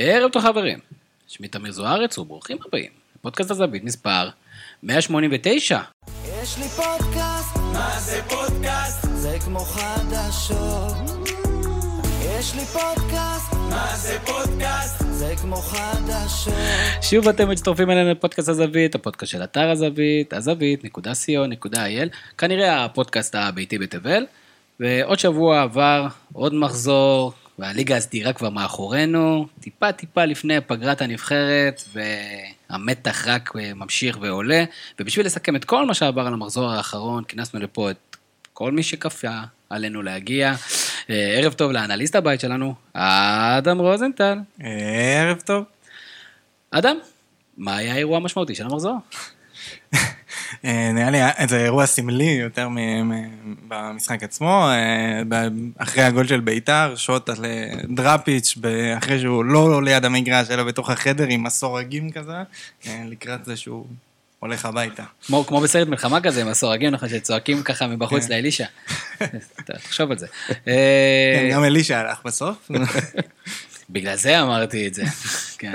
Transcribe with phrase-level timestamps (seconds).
[0.00, 0.78] ערב טוב חברים,
[1.28, 4.28] שמי תמיר זוארץ וברוכים הבאים לפודקאסט הזווית מספר
[4.82, 5.80] 189.
[6.42, 9.06] יש לי פודקאסט, מה זה פודקאסט?
[9.14, 10.92] זה כמו חדשות.
[12.22, 15.04] יש לי פודקאסט, מה זה פודקאסט?
[15.10, 16.54] זה כמו חדשות.
[17.02, 22.08] שוב אתם מצטרפים אלינו לפודקאסט הזווית, הפודקאסט של אתר הזווית, הזווית.co.il,
[22.38, 24.26] כנראה הפודקאסט הביתי בתבל,
[24.80, 33.24] ועוד שבוע עבר, עוד מחזור, והליגה הסדירה כבר מאחורינו, טיפה טיפה לפני פגרת הנבחרת, והמתח
[33.26, 34.64] רק ממשיך ועולה,
[35.00, 38.16] ובשביל לסכם את כל מה שעבר על המחזור האחרון, כינסנו לפה את
[38.52, 40.54] כל מי שכפה עלינו להגיע.
[41.10, 44.38] אה, ערב טוב לאנליסט הבית שלנו, אדם רוזנטל.
[44.60, 45.64] ערב טוב.
[46.70, 46.96] אדם,
[47.56, 48.96] מה היה האירוע המשמעותי של המחזור?
[50.64, 52.68] אה, נראה לי זה אירוע סמלי יותר
[53.68, 54.68] במשחק עצמו.
[54.68, 55.48] אה,
[55.78, 58.58] אחרי הגול של ביתר, שוט על אה, דראפיץ',
[58.98, 62.36] אחרי שהוא לא ליד המגרש, אלא בתוך החדר עם מסורגים כזה,
[62.86, 63.86] אה, לקראת זה שהוא
[64.38, 65.02] הולך הביתה.
[65.26, 68.30] כמו, כמו בסרט מלחמה כזה, עם הסורגים, נכון, שצועקים ככה מבחוץ כן.
[68.30, 68.64] לאלישע.
[69.66, 70.26] תחשוב על זה.
[70.46, 72.70] כן, אה, גם אלישע הלך בסוף.
[73.90, 75.04] בגלל זה אמרתי את זה.
[75.58, 75.72] כן.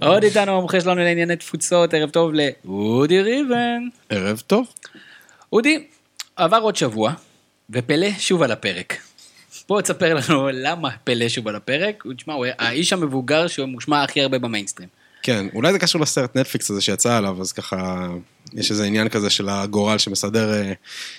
[0.00, 3.82] עוד איתנו המומחה שלנו לענייני תפוצות, ערב טוב לאודי ריבן.
[4.08, 4.66] ערב טוב.
[5.52, 5.86] אודי,
[6.36, 7.12] עבר עוד שבוע,
[7.70, 8.96] ופלא שוב על הפרק.
[9.68, 12.02] בוא תספר לנו למה פלא שוב על הפרק.
[12.04, 14.88] הוא, תשמע, הוא האיש המבוגר שמושמע הכי הרבה במיינסטרים.
[15.26, 18.08] כן, אולי זה קשור לסרט נטפליקס הזה שיצא עליו, אז ככה,
[18.52, 20.72] יש איזה עניין כזה של הגורל שמסדר אה,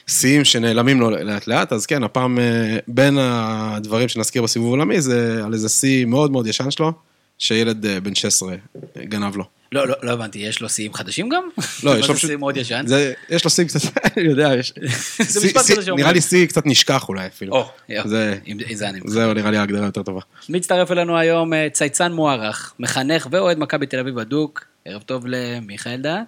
[0.08, 5.42] שיאים שנעלמים לו לאט לאט, אז כן, הפעם אה, בין הדברים שנזכיר בסיבוב העולמי זה
[5.46, 6.92] על איזה שיא מאוד מאוד ישן שלו,
[7.38, 8.56] שילד אה, בן 16
[8.98, 9.44] גנב לו.
[9.72, 11.50] לא, לא, לא הבנתי, יש לו שיאים חדשים גם?
[11.84, 12.30] לא, יש לו פשוט...
[12.30, 12.84] שיא מאוד ישן.
[12.88, 13.80] זה, יש לו שיא קצת,
[14.18, 14.74] אני יודע, יש...
[15.34, 15.98] זה משפט כזה שאומרים.
[15.98, 17.54] נראה לי שיא קצת נשכח אולי אפילו.
[17.56, 18.40] או, יופי, זה-
[18.90, 19.00] אני...
[19.06, 20.22] זהו, נראה לי ההגדרה יותר טובה.
[20.50, 24.66] מצטרף אלינו היום אה, צייצן מוערך, מחנך ואוהד מכבי תל אביב הדוק.
[24.86, 26.24] ערב טוב למיכאל דעת.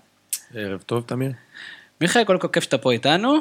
[0.55, 1.31] ערב טוב, תמיר.
[2.01, 3.39] מיכאל, קודם כל כיף שאתה פה איתנו.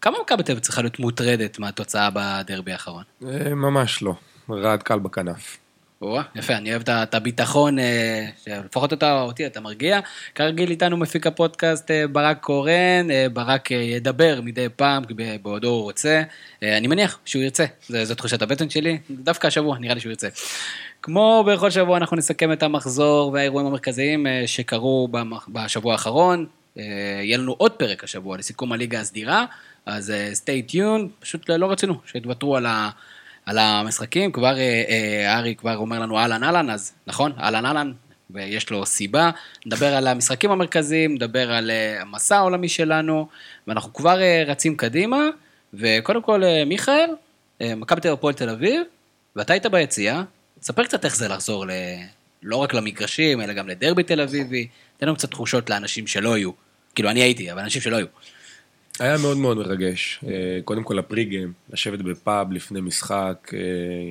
[0.00, 3.02] כמה מכבי תל אביב צריכה להיות מוטרדת מהתוצאה בדרבי האחרון?
[3.28, 4.14] אה, ממש לא.
[4.50, 5.56] רעד קל בכנף.
[6.34, 10.00] יפה, אני אוהב את הביטחון, אה, שלפחות אתה, אותי אתה מרגיע.
[10.34, 15.02] כרגיל איתנו מפיק הפודקאסט אה, ברק קורן, אה, ברק ידבר מדי פעם,
[15.42, 16.22] בעודו הוא רוצה.
[16.62, 20.28] אני מניח שהוא ירצה, זו זו תחושת הבטן שלי, דווקא השבוע נראה לי שהוא ירצה.
[21.02, 25.08] כמו בכל שבוע אנחנו נסכם את המחזור והאירועים המרכזיים שקרו
[25.48, 26.46] בשבוע האחרון.
[26.76, 29.44] יהיה לנו עוד פרק השבוע לסיכום הליגה הסדירה,
[29.86, 32.90] אז stay tuned, פשוט לא רצינו שיתוותרו על ה...
[33.46, 37.92] על המשחקים, כבר אה, אה, ארי כבר אומר לנו אהלן אהלן, אז נכון, אהלן אהלן,
[38.30, 39.30] ויש לו סיבה.
[39.66, 43.28] נדבר על המשחקים המרכזיים, נדבר על אה, המסע העולמי שלנו,
[43.66, 45.28] ואנחנו כבר אה, רצים קדימה,
[45.74, 47.10] וקודם כל, אה, מיכאל,
[47.60, 48.82] אה, מכבי תל הפועל תל אביב,
[49.36, 50.22] ואתה היית ביציאה,
[50.62, 51.70] ספר קצת איך זה לחזור ל...
[52.42, 54.66] לא רק למגרשים, אלא גם לדרבי תל אביבי,
[54.96, 56.50] תן לנו קצת תחושות לאנשים שלא היו.
[56.94, 58.06] כאילו, אני הייתי, אבל אנשים שלא היו.
[59.00, 60.20] היה מאוד מאוד מרגש.
[60.28, 60.32] אה,
[60.64, 63.58] קודם כל הפריגיים, לשבת בפאב לפני משחק אה,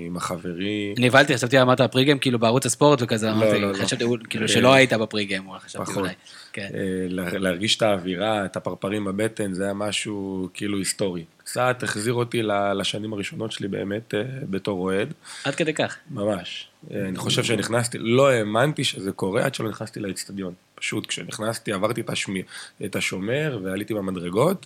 [0.07, 0.95] עם החברים.
[0.99, 3.77] נבהלתי, חשבתי אמרת פריגם כאילו בערוץ הספורט וכזה, לא, אמרתי, לא, לא.
[3.77, 5.91] חשבתי כאילו אה, שלא היית בפריגם, חשבתי.
[5.95, 6.13] אולי.
[6.53, 6.69] כן.
[7.09, 11.23] לה- להרגיש את האווירה, את הפרפרים בבטן, זה היה משהו כאילו היסטורי.
[11.51, 12.41] קצת החזיר אותי
[12.75, 15.13] לשנים הראשונות שלי באמת אה, בתור אוהד.
[15.43, 15.95] עד כדי כך.
[16.11, 16.67] ממש.
[16.91, 20.53] אה, אני חושב שנכנסתי, לא האמנתי שזה קורה עד שלא נכנסתי לאצטדיון.
[20.75, 22.43] פשוט כשנכנסתי עברתי את, השמי,
[22.85, 24.65] את השומר ועליתי במדרגות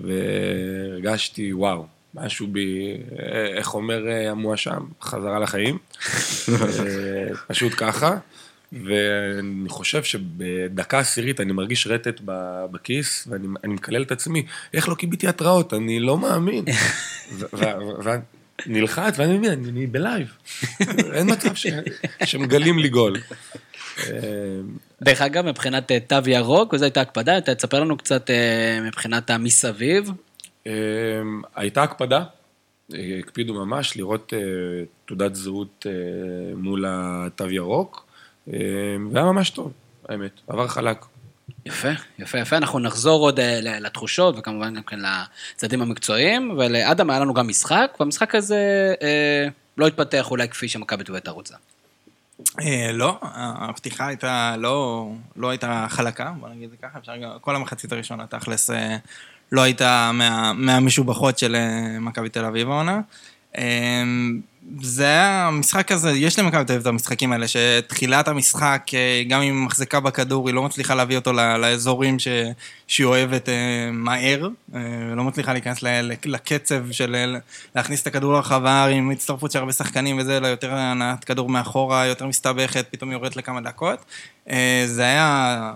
[0.00, 5.78] והרגשתי וואו, משהו בי, אה, איך אומר המואשם, חזרה לחיים.
[7.48, 8.18] פשוט ככה.
[8.72, 12.20] ואני חושב שבדקה עשירית אני מרגיש רטט
[12.70, 16.64] בכיס, ואני אני מקלל את עצמי, איך לא קיביתי התראות, אני לא מאמין.
[18.66, 20.36] נלחץ, ואני מבין, אני, אני בלייב.
[21.12, 21.66] אין מצב ש,
[22.24, 23.16] שמגלים לי גול.
[23.98, 24.12] אה,
[25.02, 29.30] דרך אגב, מבחינת אה, תו ירוק, וזו הייתה הקפדה, אתה תספר לנו קצת אה, מבחינת
[29.30, 30.10] המסביב.
[31.56, 32.24] הייתה הקפדה,
[33.20, 34.32] הקפידו ממש לראות
[35.06, 35.86] תעודת זהות
[36.56, 38.06] מול התו ירוק,
[38.46, 39.72] והיה ממש טוב,
[40.08, 41.04] האמת, עבר חלק.
[41.66, 42.56] יפה, יפה, יפה.
[42.56, 47.96] אנחנו נחזור עוד אה, לתחושות, וכמובן גם כן לצדדים המקצועיים, ולאדם היה לנו גם משחק,
[48.00, 49.48] והמשחק הזה אה,
[49.78, 51.54] לא התפתח אולי כפי שמכבי תל אביב רוצה.
[52.60, 53.18] אה, לא,
[53.68, 57.92] הפתיחה הייתה, לא, לא הייתה חלקה, בוא נגיד את זה ככה, אפשר גם, כל המחצית
[57.92, 58.96] הראשונה תכלס אה,
[59.52, 63.00] לא הייתה מה, מהמשובחות של אה, מכבי תל אביב העונה.
[64.80, 69.42] זה היה המשחק הזה, יש למכבי תל אביב את המשחקים האלה, שתחילת המשחק, אה, גם
[69.42, 72.28] אם היא מחזיקה בכדור, היא לא מצליחה להביא אותו לאזורים ש,
[72.86, 74.48] שהיא אוהבת אה, מהר,
[75.16, 77.36] לא מצליחה להיכנס ל- לקצב של
[77.74, 82.06] להכניס את הכדור לרחבה עם הצטרפות של הרבה שחקנים וזה, אלא יותר הנעת כדור מאחורה,
[82.06, 84.04] יותר מסתבכת, פתאום יורדת לכמה דקות.
[84.86, 85.72] זה היה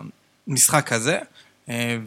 [0.47, 1.19] משחק כזה,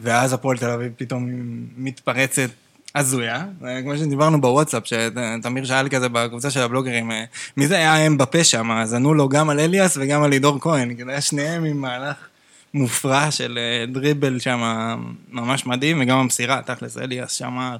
[0.00, 1.28] ואז הפועל תל אביב פתאום
[1.76, 2.50] מתפרצת
[2.94, 7.24] הזויה, אה, כמו שדיברנו בוואטסאפ, שתמיר שאל כזה בקבוצה של הבלוגרים, אה,
[7.56, 8.70] מי זה היה הם בפה שם?
[8.70, 12.16] אז ענו לו גם על אליאס וגם על לידור כהן, כאילו היה שניהם עם מהלך
[12.74, 14.60] מופרע של אה, דריבל שם
[15.28, 17.76] ממש מדהים, וגם המסירה, תכלס אליאס שם...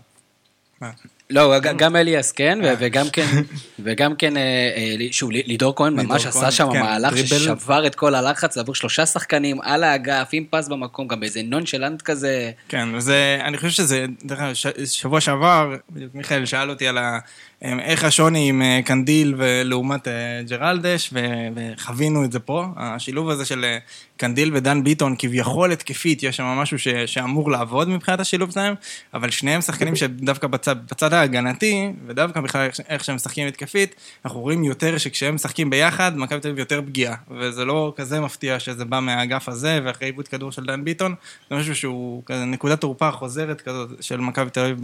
[1.31, 3.27] אה, לא, ג- גם אליאס כן, ו- וגם כן,
[3.85, 4.43] וגם כן, אה,
[4.77, 7.17] אה, שוב, לי- לידור כהן ממש עשה שם כן, מהלך.
[7.19, 12.03] ששבר את כל הלחץ עבור שלושה שחקנים על האגף, עם פס במקום, גם באיזה נונשלנט
[12.03, 12.51] כזה.
[12.69, 14.53] כן, וזה, אני חושב שזה, דרך אגב,
[14.85, 15.75] שבוע שעבר,
[16.15, 17.19] מיכאל שאל אותי על ה...
[17.65, 20.13] אמ, איך השוני עם אה, קנדיל ולעומת אה,
[20.49, 21.13] ג'רלדש,
[21.57, 23.79] וחווינו את זה פה, השילוב הזה של אה,
[24.17, 28.75] קנדיל ודן ביטון, כביכול התקפית, יש שם משהו ש- שאמור לעבוד מבחינת השילוב שלהם,
[29.15, 34.65] אבל שניהם שחקנים שדווקא בצד, בצד ההגנתי, ודווקא בכלל איך שהם משחקים התקפית, אנחנו רואים
[34.65, 39.01] יותר שכשהם משחקים ביחד, מכבי תל אביב יותר פגיעה, וזה לא כזה מפתיע שזה בא
[39.01, 41.15] מהאגף הזה, ואחרי עיבוד כדור של דן ביטון,
[41.51, 44.79] זה משהו שהוא כזה נקודת תורפה חוזרת כזאת של מכבי תל אביב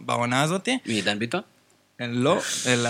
[0.00, 0.78] בעונה הזאתי.
[0.86, 1.40] מי, דן ביטון?
[2.00, 2.88] לא, אלא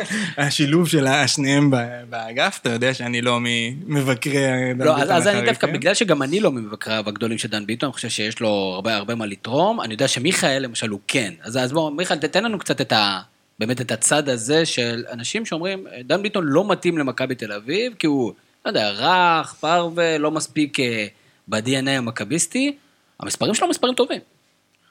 [0.36, 1.70] השילוב של השניהם
[2.10, 5.66] באגף, אתה יודע שאני לא ממבקרי דן לא, ביטון אז, אז אני דווקא.
[5.66, 9.14] בגלל שגם אני לא ממבקריו הגדולים של דן ביטון, אני חושב שיש לו הרבה הרבה
[9.14, 11.34] מה לתרום, אני יודע שמיכאל למשל הוא כן.
[11.42, 13.20] אז, אז בוא, מיכאל, תתן לנו קצת את ה...
[13.58, 18.06] באמת את הצד הזה של אנשים שאומרים, דן ביטון לא מתאים למכבי תל אביב, כי
[18.06, 18.32] הוא,
[18.64, 21.06] לא יודע, רך, פרווה, לא מספיק אה,
[21.48, 22.76] ב-DNA המכביסטי,
[23.20, 24.20] המספרים שלו מספרים טובים.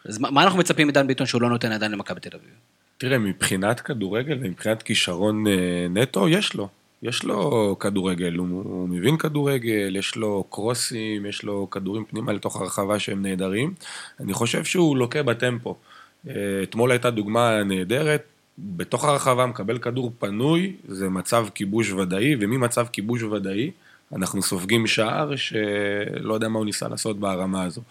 [0.06, 2.52] אז מה, מה אנחנו מצפים מדן ביטון שהוא לא נותן עדיין למכבי תל אביב?
[2.98, 6.70] תראה, מבחינת כדורגל ומבחינת כישרון אה, נטו, יש לו.
[7.04, 12.62] יש לו כדורגל, הוא, הוא מבין כדורגל, יש לו קרוסים, יש לו כדורים פנימה לתוך
[12.62, 13.74] הרחבה שהם נהדרים.
[14.20, 15.76] אני חושב שהוא לוקה בטמפו.
[16.28, 16.34] אה,
[16.64, 18.24] אתמול הייתה דוגמה נהדרת,
[18.60, 23.72] בתוך הרחבה מקבל כדור פנוי, זה מצב כיבוש ודאי, וממצב כיבוש ודאי,
[24.16, 27.82] אנחנו סופגים שער שלא יודע מה הוא ניסה לעשות ברמה הזו.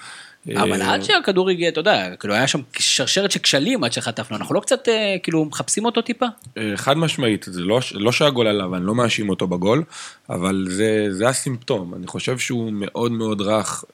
[0.55, 4.37] אבל אה, עד שהכדור הגיע, אתה יודע, כאילו היה שם שרשרת של כשלים עד שחטפנו,
[4.37, 6.27] אנחנו לא קצת אה, כאילו מחפשים אותו טיפה?
[6.57, 9.83] אה, חד משמעית, זה לא, לא שהגול עליו, אני לא מאשים אותו בגול,
[10.31, 11.95] אבל זה, זה הסימפטום.
[11.95, 13.85] אני חושב שהוא מאוד מאוד רך,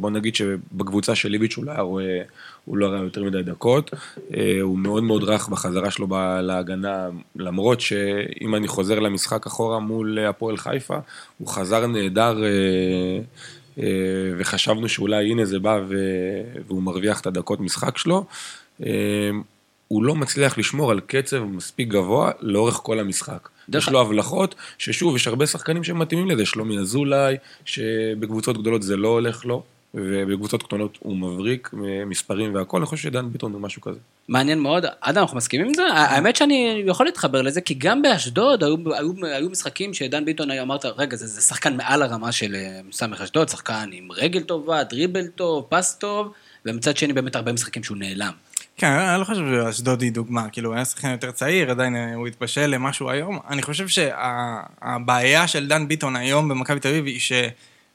[0.00, 2.22] בוא נגיד שבקבוצה של ליביץ' הוא לא היה רואה,
[2.64, 3.90] הוא לא ראה יותר מדי דקות,
[4.62, 6.06] הוא מאוד מאוד רך בחזרה שלו
[6.42, 7.06] להגנה,
[7.36, 10.98] למרות שאם אני חוזר למשחק אחורה מול הפועל חיפה,
[11.38, 12.36] הוא חזר נהדר.
[13.78, 13.84] אה,
[14.38, 15.80] וחשבנו שאולי הנה זה בא
[16.66, 18.24] והוא מרוויח את הדקות משחק שלו.
[18.86, 19.30] אה,
[19.88, 23.48] הוא לא מצליח לשמור על קצב מספיק גבוה לאורך כל המשחק.
[23.68, 28.96] דרך יש לו הבלחות, ששוב, יש הרבה שחקנים שמתאימים לזה, שלומי אזולאי, שבקבוצות גדולות זה
[28.96, 29.62] לא הולך לו,
[30.00, 31.70] ובקבוצות קטנות הוא מבריק
[32.06, 33.98] מספרים והכל, אני חושב שדן ביטון הוא משהו כזה.
[34.28, 35.82] מעניין מאוד, אדם, אנחנו מסכימים עם זה?
[35.82, 40.62] האמת שאני יכול להתחבר לזה, כי גם באשדוד היו, היו, היו משחקים שדן ביטון היה,
[40.62, 44.84] אמרת, רגע, זה, זה שחקן מעל הרמה של אה, סמך אשדוד, שחקן עם רגל טובה,
[44.84, 46.32] דריבל טוב, פס טוב,
[46.66, 48.32] ומצד שני באמת הרבה משחקים שהוא נעלם.
[48.76, 52.14] כן, אני לא חושב שאשדוד היא דוגמה, כאילו, הוא היה שחקן יותר צעיר, עדיין אה,
[52.14, 53.38] הוא התבשל למשהו היום.
[53.50, 57.20] אני חושב שהבעיה של דן ביטון היום במכבי תל אביב היא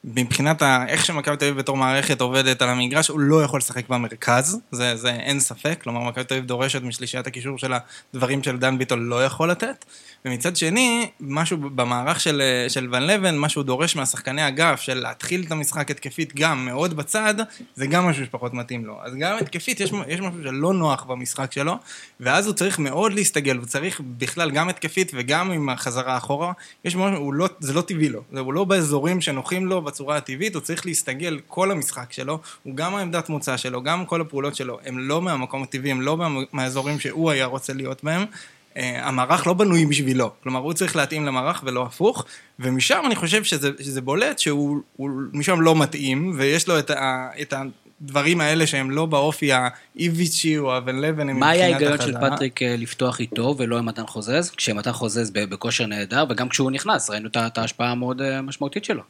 [0.05, 0.85] שמבחינת ה...
[0.88, 4.95] איך שמכבי תל אביב בתור מערכת עובדת על המגרש, הוא לא יכול לשחק במרכז, זה,
[4.95, 7.77] זה אין ספק, כלומר, מכבי תל אביב דורשת משלישיית הקישור שלה
[8.13, 9.85] דברים של דן ביטון לא יכול לתת.
[10.25, 14.97] ומצד שני, משהו במערך של, אה, של ון לבן, מה שהוא דורש מהשחקני אגף, של
[14.97, 17.33] להתחיל את המשחק התקפית גם מאוד בצד,
[17.75, 18.97] זה גם משהו שפחות מתאים לו.
[19.04, 21.73] אז גם התקפית, יש, יש משהו שלא נוח במשחק שלו,
[22.19, 26.51] ואז הוא צריך מאוד להסתגל, הוא צריך בכלל גם התקפית וגם עם החזרה אחורה,
[26.85, 30.62] יש משהו, לא, זה לא טבעי לו, הוא לא באזורים שנוחים לו בצורה הטבעית, הוא
[30.62, 35.00] צריך להסתגל כל המשחק שלו, הוא גם העמדת מוצא שלו, גם כל הפעולות שלו, הם
[35.00, 38.26] לא מהמקום הטבעי, הם לא מה- מהאזורים שהוא היה רוצה להיות בהם.
[38.73, 42.26] Uh, המערך לא בנוי בשבילו, כלומר הוא צריך להתאים למערך ולא הפוך,
[42.59, 47.30] ומשם אני חושב שזה, שזה בולט שהוא הוא משם לא מתאים, ויש לו את, ה,
[47.42, 47.54] את
[48.02, 52.16] הדברים האלה שהם לא באופי האיביצ'י או הבן לבן, הם מה היה מבחינת ההיגיון של
[52.16, 52.35] החזרה.
[52.35, 54.52] פטריק אה, לפתוח איתו ולא עם מתן חוזז?
[54.57, 59.04] כשמתן חוזז בכושר נהדר, וגם כשהוא נכנס, ראינו את ההשפעה המאוד אה, משמעותית שלו.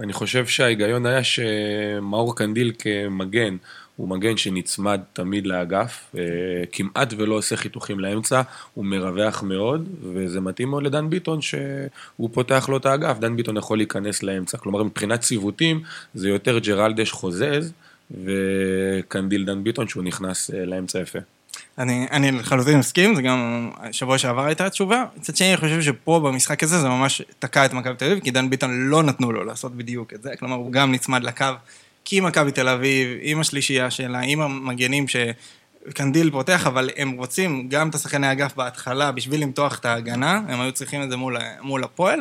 [0.00, 3.56] אני חושב שההיגיון היה שמאור קנדיל כמגן,
[3.96, 6.22] הוא מגן שנצמד תמיד לאגף, אה,
[6.72, 8.42] כמעט ולא עושה חיתוכים לאמצע,
[8.74, 13.56] הוא מרווח מאוד, וזה מתאים מאוד לדן ביטון שהוא פותח לו את האגף, דן ביטון
[13.56, 15.82] יכול להיכנס לאמצע, כלומר מבחינת ציוותים
[16.14, 17.72] זה יותר ג'רלדש חוזז,
[18.24, 21.18] וקנדיל דן ביטון שהוא נכנס אה, לאמצע יפה.
[21.78, 25.04] אני, אני לחלוטין מסכים, זה גם שבוע שעבר הייתה התשובה.
[25.16, 28.30] מצד שני, אני חושב שפה במשחק הזה זה ממש תקע את מכבי תל אביב, כי
[28.30, 30.30] דן ביטון לא נתנו לו לעשות בדיוק את זה.
[30.38, 31.46] כלומר, הוא גם נצמד לקו,
[32.04, 37.88] כי מכבי תל אביב, עם השלישייה שלה, עם המגנים שקנדיל פותח, אבל הם רוצים גם
[37.88, 41.84] את השחקני אגף בהתחלה בשביל למתוח את ההגנה, הם היו צריכים את זה מול, מול
[41.84, 42.20] הפועל.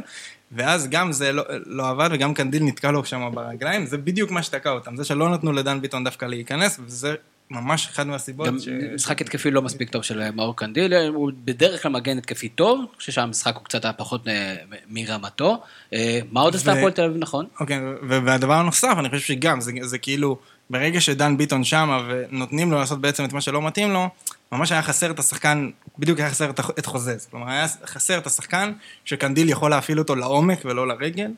[0.51, 4.43] ואז גם זה לא, לא עבד, וגם קנדיל נתקע לו שם ברגליים, זה בדיוק מה
[4.43, 4.95] שתקע אותם.
[4.95, 7.15] זה שלא נתנו לדן ביטון דווקא להיכנס, וזה
[7.51, 8.67] ממש אחד מהסיבות גם ש...
[8.93, 12.97] משחק התקפי לא מספיק טוב של מאור קנדיל, הוא בדרך כלל מגן התקפי טוב, אני
[12.97, 14.55] חושב שהמשחק הוא קצת היה פחות אה,
[14.89, 15.61] מרמתו.
[15.93, 17.45] אה, מה עוד עשתה הפועל תל אביב נכון?
[17.59, 20.37] אוקיי, והדבר הנוסף, אני חושב שגם, זה, זה כאילו,
[20.71, 24.09] ברגע שדן ביטון שמה ונותנים לו לעשות בעצם את מה שלא מתאים לו,
[24.51, 26.49] ממש היה חסר את השחקן, בדיוק היה חסר
[26.79, 27.27] את, חוזז.
[27.31, 28.73] כלומר, היה חסר את השחקן
[29.05, 31.31] שקנדיל יכול להפעיל אותו לעומק ולא לרגל,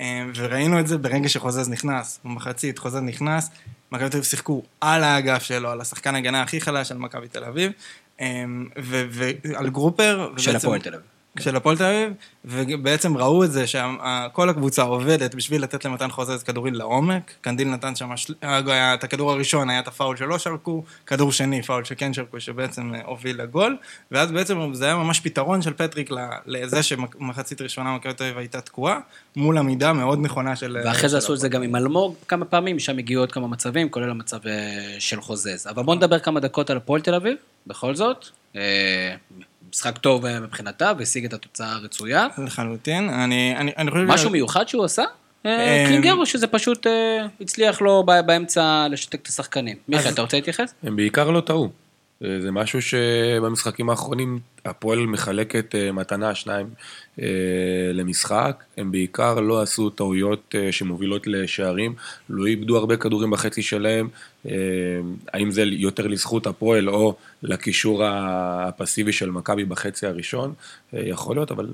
[0.00, 3.50] אה, וראינו את זה ברגע שחוזז נכנס, במחצית חוזז נכנס,
[3.92, 7.44] מכבי תל אביב שיחקו על האגף שלו, על השחקן הגנה הכי חלש של מכבי תל
[7.44, 7.72] אביב,
[8.20, 8.44] אה,
[9.44, 10.32] ועל גרופר.
[10.36, 11.15] של הפועל תל אביב.
[11.40, 12.12] של הפועל תל אביב,
[12.44, 17.32] ובעצם ראו את זה שכל הקבוצה עובדת בשביל לתת למתן חוזז כדורים לעומק.
[17.40, 18.34] קנדיל נתן שם, של...
[18.44, 23.00] את הכדור הראשון היה את הפאול שלא שרקו, כדור שני, פאול שכן שרקו, שבעצם אה,
[23.04, 23.76] הוביל לגול,
[24.10, 26.10] ואז בעצם זה היה ממש פתרון של פטריק
[26.46, 28.98] לזה שמחצית ראשונה מכבי תל אביב הייתה תקועה,
[29.36, 30.76] מול עמידה מאוד נכונה של...
[30.84, 33.88] ואחרי זה עשו את זה גם עם אלמוג כמה פעמים, משם הגיעו עוד כמה מצבים,
[33.88, 35.66] כולל המצב אה, של חוזז.
[35.70, 38.26] אבל בואו נדבר כמה דקות על הפועל תל אביב, בכל זאת.
[39.76, 42.26] משחק טוב אה, מבחינתה, והשיג את התוצאה הרצויה.
[42.38, 44.04] לחלוטין, אני, אני, אני חושב...
[44.04, 45.04] משהו מיוחד שהוא עשה?
[45.46, 46.86] אה, אה, קלינגר, או שזה פשוט
[47.40, 49.76] הצליח לו באמצע לשתק את השחקנים?
[49.88, 50.74] מיכאל, אתה רוצה להתייחס?
[50.82, 51.70] הם בעיקר לא טעו.
[52.20, 56.66] זה משהו שבמשחקים האחרונים הפועל מחלקת מתנה שניים
[57.94, 61.94] למשחק, הם בעיקר לא עשו טעויות שמובילות לשערים,
[62.28, 64.08] לא איבדו הרבה כדורים בחצי שלהם,
[65.32, 70.54] האם זה יותר לזכות הפועל או לקישור הפסיבי של מכבי בחצי הראשון,
[70.94, 71.68] אה, יכול להיות, אבל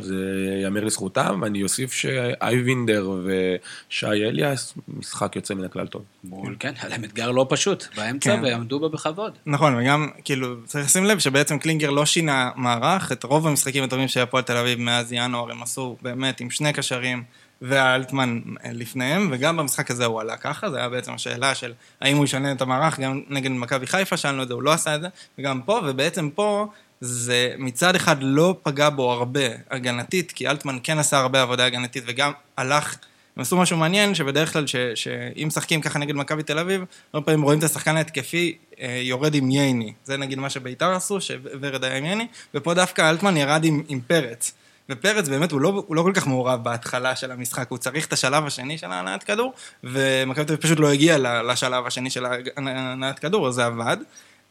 [0.00, 0.14] זה
[0.60, 6.02] ייאמר לזכותם, אני אוסיף שאייבינדר ושי אליאס, משחק יוצא מן הכלל טוב.
[6.24, 8.44] מול, כן, היה להם אתגר לא פשוט באמצע, כן.
[8.44, 9.32] ועמדו בה בכבוד.
[9.46, 14.08] נכון, וגם, כאילו, צריך לשים לב שבעצם קלינגר לא שינה מערך, את רוב המשחקים הטובים
[14.08, 17.22] של הפועל תל אביב מאז ינואר הם עשו באמת עם שני קשרים
[17.62, 18.40] ואלטמן
[18.72, 22.52] לפניהם, וגם במשחק הזה הוא עלה ככה, זה היה בעצם השאלה של האם הוא ישנה
[22.52, 25.62] את המערך, גם נגד מכבי חיפה שאלנו את זה, הוא לא עשה את זה, וגם
[25.62, 26.66] פה, ובעצם פה
[27.00, 32.04] זה מצד אחד לא פגע בו הרבה הגנתית, כי אלטמן כן עשה הרבה עבודה הגנתית
[32.06, 32.96] וגם הלך...
[33.36, 37.42] הם עשו משהו מעניין, שבדרך כלל, שאם משחקים ככה נגד מכבי תל אביב, הרבה פעמים
[37.42, 39.92] רואים את השחקן ההתקפי אה, יורד עם ייני.
[40.04, 44.00] זה נגיד מה שביתר עשו, שוורד היה עם ייני, ופה דווקא אלטמן ירד עם, עם
[44.06, 44.52] פרץ.
[44.90, 48.12] ופרץ באמת, הוא לא, הוא לא כל כך מעורב בהתחלה של המשחק, הוא צריך את
[48.12, 49.52] השלב השני של ההנעת כדור,
[49.84, 52.24] ומכבי תל אביב פשוט לא הגיע לשלב השני של
[52.56, 53.96] ההנעת כדור, אז זה עבד.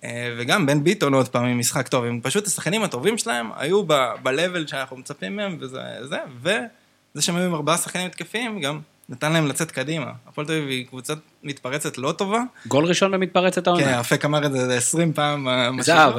[0.03, 3.84] אה, וגם בן ביטון עוד פעם עם משחק טוב, הם פשוט השחקנים הטובים שלהם היו
[3.84, 9.33] ב-level שאנחנו מצפים מהם, וזה זה, וזה שהם היו עם ארבעה שחקנים התקפיים, גם נתן
[9.33, 10.05] להם לצאת קדימה.
[10.27, 12.39] הפועל תל אביב היא קבוצה מתפרצת לא טובה.
[12.67, 13.99] גול ראשון במתפרצת כן, העונה.
[13.99, 15.47] אפק אמר את זה 20 פעם.
[15.81, 16.11] זהו,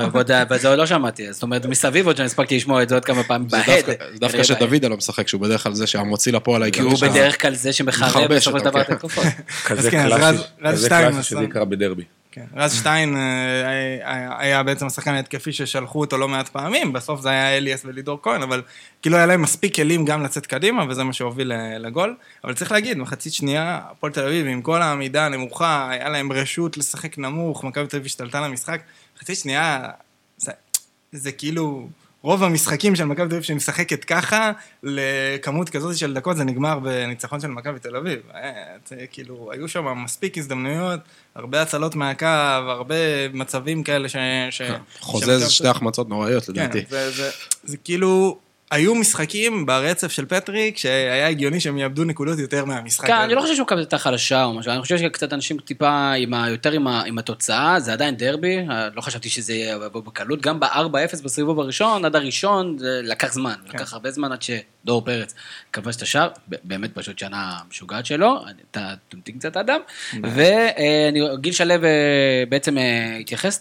[0.50, 3.22] וזה עוד לא שמעתי, זאת אומרת, מסביב עוד שאני הספקתי לשמוע את זה עוד כמה
[3.24, 3.84] פעמים זה בהד.
[3.86, 4.42] דווקא- זה דווקא.
[4.42, 7.10] שדוידה לא משחק, שהוא בדרך כלל זה שהמוציא לפועל כי העיקרי הוא.
[7.10, 8.92] בדרך כלל זה שמחרב בסופו של דבר את כן.
[8.92, 9.24] התקופות.
[9.64, 10.42] כזה כן, אז קלאסי,
[10.72, 12.02] כזה קלאסי שזה יקרה בדרבי.
[12.38, 13.68] כן, רז שטיין אה,
[14.04, 18.18] היה- היה בעצם השחקן ההתקפי ששלחו אותו לא מעט פעמים, בסוף זה היה אליאס ולידור
[18.22, 18.62] כהן, אבל
[19.02, 22.16] כאילו היה להם מספיק כלים גם לצאת קדימה, וזה מה שהוביל לגול.
[22.44, 26.76] אבל צריך להגיד, מחצית שנייה, הפועל תל אביב עם כל העמידה הנמוכה, היה להם רשות
[26.76, 28.80] לשחק נמוך, מכבי תל אביב השתלטה למשחק.
[29.16, 29.88] מחצית שנייה,
[30.36, 30.52] זה,
[31.12, 31.88] זה כאילו...
[32.22, 34.52] רוב המשחקים של מכבי תל אביב שמשחקת ככה,
[34.82, 38.18] לכמות כזאת של דקות, זה נגמר בניצחון של מכבי תל אביב.
[38.34, 38.76] אה,
[39.10, 41.00] כאילו, היו שם מספיק הזדמנויות,
[41.38, 42.26] הרבה הצלות מהקו,
[42.68, 42.94] הרבה
[43.32, 44.16] מצבים כאלה ש...
[44.50, 44.62] ש
[45.00, 46.84] חוזז שתי החמצות נוראיות כן, לדעתי.
[46.88, 47.30] זה, זה,
[47.64, 48.38] זה כאילו,
[48.70, 53.06] היו משחקים ברצף של פטריק, שהיה הגיוני שהם יאבדו נקודות יותר מהמשחק.
[53.06, 53.24] כן, הזה.
[53.24, 56.48] אני לא חושב שמכבי הייתה חלשה או משהו, אני חושב שקצת אנשים טיפה עם ה-
[56.48, 60.60] יותר עם ה- עם התוצאה, זה עדיין דרבי, אה, לא חשבתי שזה יבוא בקלות, גם
[60.60, 63.78] ב-4-0 בסיבוב הראשון, עד הראשון, זה לקח זמן, כן.
[63.78, 65.34] לקח הרבה זמן עד שדור פרץ
[65.72, 66.28] כבש את השער,
[66.64, 68.36] באמת פשוט שנה משוגעת שלו,
[68.70, 69.80] אתה תמתין קצת אדם,
[70.22, 71.78] וגיל שלו אה,
[72.48, 73.58] בעצם אה, התייחס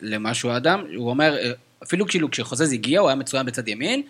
[0.00, 1.50] למשהו אדם, הוא אומר, אה,
[1.82, 4.02] אפילו כאילו כשחוזז הגיע, הוא היה מצוין בצד ימין,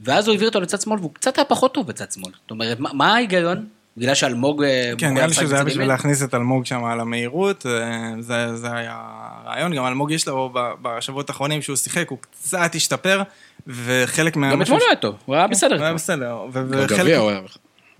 [0.00, 2.32] ואז הוא העביר אותו לצד שמאל, והוא קצת היה פחות טוב בצד שמאל.
[2.42, 3.66] זאת אומרת, מה, מה ההיגיון?
[3.96, 4.64] בגלל שאלמוג...
[4.64, 5.88] אה, כן, נראה לי שזה היה בשביל?
[5.88, 8.96] להכניס את אלמוג שם על המהירות, אה, זה, זה היה
[9.44, 9.74] הרעיון.
[9.74, 13.22] גם אלמוג יש לו בשבועות האחרונים שהוא שיחק, הוא קצת השתפר,
[13.66, 14.52] וחלק מה...
[14.52, 15.76] גם אתמול הוא היה טוב, הוא היה בסדר.
[15.76, 15.94] הוא היה.
[15.94, 16.46] בסדר.
[16.52, 17.40] בגביע הוא היה...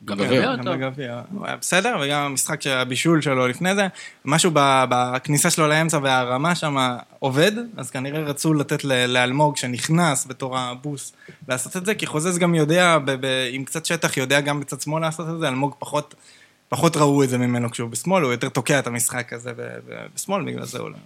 [0.07, 0.75] גם כן, בגביע גם טוב.
[0.75, 1.21] בגביע.
[1.33, 3.87] הוא היה בסדר, וגם המשחק של הבישול שלו לפני זה,
[4.25, 6.77] משהו ב- בכניסה שלו לאמצע והרמה שם
[7.19, 11.13] עובד, אז כנראה רצו לתת לאלמוג שנכנס בתור הבוס
[11.49, 14.81] לעשות את זה, כי חוזז גם יודע, ב- ב- עם קצת שטח, יודע גם בצד
[14.81, 16.15] שמאל לעשות את זה, אלמוג פחות...
[16.69, 20.07] פחות ראו את זה ממנו כשהוא בשמאל, הוא יותר תוקע את המשחק הזה ב- ב-
[20.15, 20.97] בשמאל, בגלל זה הוא לא...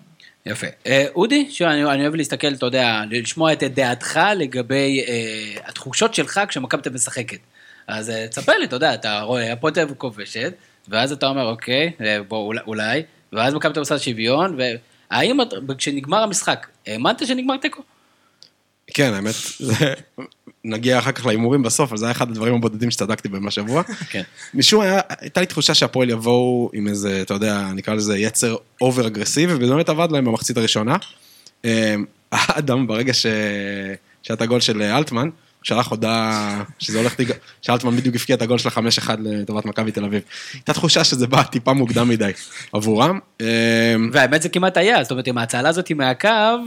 [0.47, 0.67] יפה.
[0.87, 6.15] אה, אודי, שוב, אני, אני אוהב להסתכל, אתה יודע, לשמוע את דעתך לגבי אה, התחושות
[6.15, 7.39] שלך כשמכבי משחקת.
[7.91, 10.53] אז אה, תספר לי, אתה יודע, אתה רואה, הפועל תל אביב כובשת,
[10.89, 15.39] ואז אתה אומר, אוקיי, אה, בוא, אולי, ואז מכבי תל אביב שוויון, והאם
[15.79, 17.83] כשנגמר המשחק, האמנת שנגמר תיקו?
[18.95, 19.95] כן, האמת, זה...
[20.65, 23.83] נגיע אחר כך להימורים בסוף, אבל זה היה אחד הדברים הבודדים שצדקתי בהם השבוע.
[24.11, 24.23] כן.
[24.55, 29.07] משום היה, הייתה לי תחושה שהפועל יבואו עם איזה, אתה יודע, נקרא לזה יצר over
[29.07, 30.97] אגרסיבי, ובאמת עבד להם במחצית הראשונה.
[31.65, 31.95] אה,
[32.33, 33.27] האדם, ברגע ש...
[34.23, 35.29] שהיה את הגול של אלטמן,
[35.63, 36.41] שלח הודעה
[36.79, 40.23] שזה הולך, ליג- שאלטמן בדיוק הפקיע את הגול של החמש אחד לטובת מכבי תל אביב.
[40.53, 42.31] הייתה תחושה שזה בא טיפה מוקדם מדי
[42.73, 43.19] עבורם.
[43.41, 43.47] אה,
[44.13, 46.61] והאמת זה כמעט היה, זאת אומרת, עם ההצלה הזאת מהקו, אה,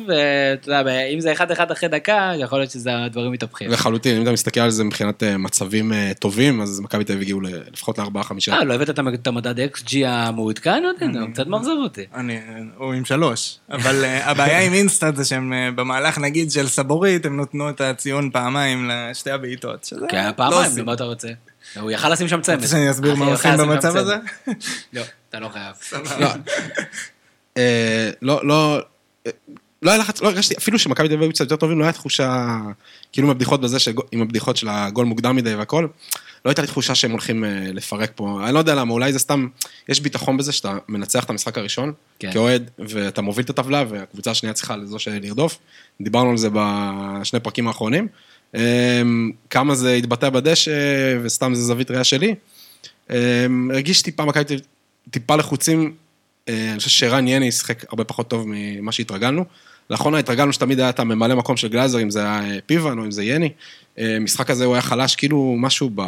[0.53, 1.39] אתה יודע, אם זה 1-1
[1.71, 3.71] אחרי דקה, יכול להיות שזה הדברים מתהפכים.
[3.71, 7.21] לחלוטין, אם אתה מסתכל על זה מבחינת אה, מצבים אה, טובים, אז מכבי תל אביב
[7.23, 8.53] הגיעו לפחות לארבעה חמישה.
[8.53, 10.83] אה, לא הבאת את המ- את המדד XG המעודכן?
[11.21, 12.01] הוא קצת מאכזב אותי.
[12.15, 12.39] אני,
[12.77, 13.57] הוא עם שלוש.
[13.71, 18.82] אבל הבעיה עם אינסטאט זה שהם במהלך, נגיד, של סבורית, הם נתנו את הציון פעמיים
[18.91, 19.83] לשתי הבעיטות.
[19.83, 20.85] שזה כן, לא פעמיים, עושים.
[20.85, 21.27] מה אתה רוצה?
[21.79, 22.55] הוא יכל לשים שם צמד.
[22.55, 24.17] רוצה שאני אסביר מה עושים במצב הזה?
[24.93, 25.75] לא, אתה לא חייב.
[26.19, 26.27] לא,
[27.57, 28.79] אה, לא, לא,
[29.83, 31.93] לא היה לחץ, לא הרגשתי, אפילו שמכבי תל אביב היו קצת יותר טובים, לא היה
[31.93, 32.57] תחושה,
[33.11, 33.77] כאילו עם הבדיחות בזה,
[34.11, 35.87] עם הבדיחות של הגול מוקדם מדי והכל,
[36.45, 39.19] לא הייתה לי תחושה שהם הולכים אה, לפרק פה, אני לא יודע למה, אולי זה
[39.19, 39.47] סתם,
[39.89, 42.31] יש ביטחון בזה שאתה מנצח את המשחק הראשון, כן.
[42.33, 45.57] כאוהד, ואתה מוביל את הטבלה, והקבוצה השנייה צריכה לזו שלרדוף,
[46.01, 48.07] דיברנו על זה בשני פרקים האחרונים,
[49.49, 50.71] כמה זה התבטא בדשא,
[51.23, 52.35] וסתם זה זווית ראייה שלי,
[53.11, 54.65] אה, הרגיש טיפה מכבי תל אביב
[55.09, 55.93] טיפה לחוצים,
[56.49, 59.45] אה, אני חושב שרן יני שיחק הרבה פחות טוב ממה שהתרגלנו.
[59.89, 63.05] לאחרונה התרגלנו שתמיד היה את הממלא מקום של גלאזר, אם זה היה אה, פיבן או
[63.05, 63.49] אם זה יני.
[63.99, 66.01] אה, משחק הזה הוא היה חלש, כאילו משהו ב...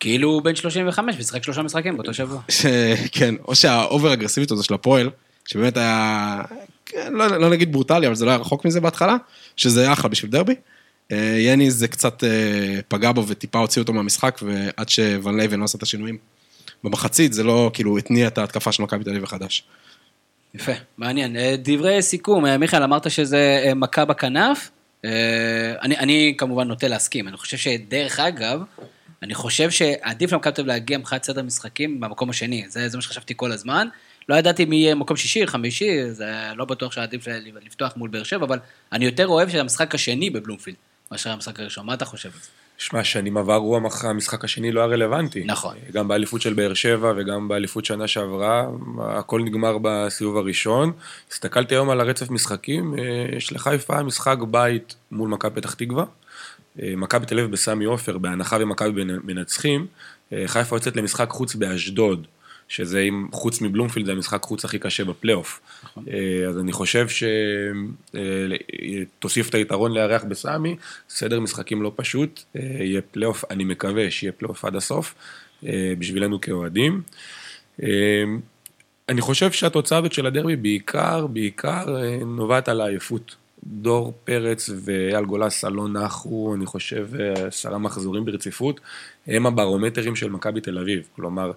[0.00, 2.40] כאילו הוא בן 35 ושיחק שלושה משחקים באותו שבוע.
[3.12, 5.10] כן, או שה over אגרסיבית הזו של הפועל,
[5.46, 6.42] שבאמת היה,
[7.10, 9.16] לא, לא נגיד ברוטלי, אבל זה לא היה רחוק מזה בהתחלה,
[9.56, 10.54] שזה היה אחלה בשביל דרבי.
[11.12, 15.64] אה, יני זה קצת אה, פגע בו וטיפה הוציא אותו מהמשחק, ועד שוואן לוון לא
[15.64, 16.18] עשה את השינויים.
[16.84, 19.64] במחצית זה לא כאילו התניע את ההתקפה של מכבי תל אביב מחדש.
[20.54, 21.36] יפה, מעניין.
[21.36, 24.70] אה, דברי סיכום, מיכאל, אמרת שזה מכה בכנף.
[25.82, 27.28] אני, אני כמובן נוטה להסכים.
[27.28, 28.60] אני חושב שדרך אגב,
[29.22, 32.64] אני חושב שעדיף למכבי תל אביב להגיע מבחינת סדר משחקים במקום השני.
[32.68, 33.88] זה, זה מה שחשבתי כל הזמן.
[34.28, 37.24] לא ידעתי מי יהיה מקום שישי, חמישי, זה לא בטוח שעדיף
[37.66, 38.58] לפתוח מול באר שבע, אבל
[38.92, 40.76] אני יותר אוהב שהמשחק השני בבלומפילד,
[41.12, 41.86] מאשר המשחק הראשון.
[41.86, 42.48] מה אתה חושב על זה?
[42.78, 45.44] שמע, שנים עברו המשחק השני לא היה רלוונטי.
[45.44, 45.76] נכון.
[45.92, 48.66] גם באליפות של באר שבע וגם באליפות שנה שעברה,
[48.98, 50.92] הכל נגמר בסיבוב הראשון.
[51.30, 56.04] הסתכלתי היום על הרצף משחקים, אה, יש לחיפה משחק בית מול מכבי פתח תקווה.
[56.82, 59.86] אה, מכבי תל אביב בסמי עופר, בהנחה ומכבי מנצחים.
[60.32, 62.26] אה, חיפה יוצאת למשחק חוץ באשדוד,
[62.68, 65.60] שזה עם, חוץ מבלומפילד, זה המשחק חוץ הכי קשה בפלייאוף.
[66.08, 67.06] אה, אז אני חושב
[68.12, 70.76] שתוסיף את היתרון לארח בסמי,
[71.08, 75.14] סדר משחקים לא פשוט, אה, יהיה פלייאוף, אני מקווה שיהיה פלייאוף עד הסוף,
[75.66, 77.02] אה, בשבילנו כאוהדים.
[77.82, 78.24] אה,
[79.08, 83.36] אני חושב שהתוצאה הזאת של הדרבי בעיקר, בעיקר אה, נובעת על העייפות.
[83.66, 88.80] דור פרץ ואייל גולסה לא נחו, אני חושב, אה, עשרה מחזורים ברציפות,
[89.26, 91.08] הם הברומטרים של מכבי תל אביב.
[91.16, 91.52] כלומר,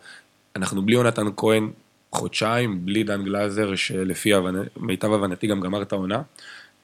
[0.55, 1.69] אנחנו בלי יונתן כהן
[2.11, 4.31] חודשיים, בלי דן גלאזר, שלפי.
[4.77, 6.21] מיטב הבנתי גם גמר את העונה,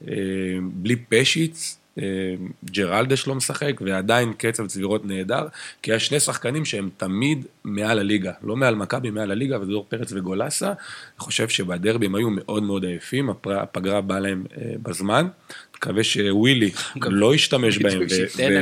[0.08, 0.13] אה,
[0.73, 5.47] בלי פשיץ, אה, ג'רלדש לא משחק, ועדיין קצב צבירות נהדר,
[5.82, 9.86] כי יש שני שחקנים שהם תמיד מעל הליגה, לא מעל מכבי, מעל הליגה, וזה דור
[9.89, 10.67] פרץ וגולסה.
[10.67, 10.76] אני
[11.17, 15.28] חושב שבדרבי הם היו מאוד מאוד עייפים, הפגרה באה להם אה, בזמן.
[15.84, 18.00] מקווה שווילי לא ישתמש בהם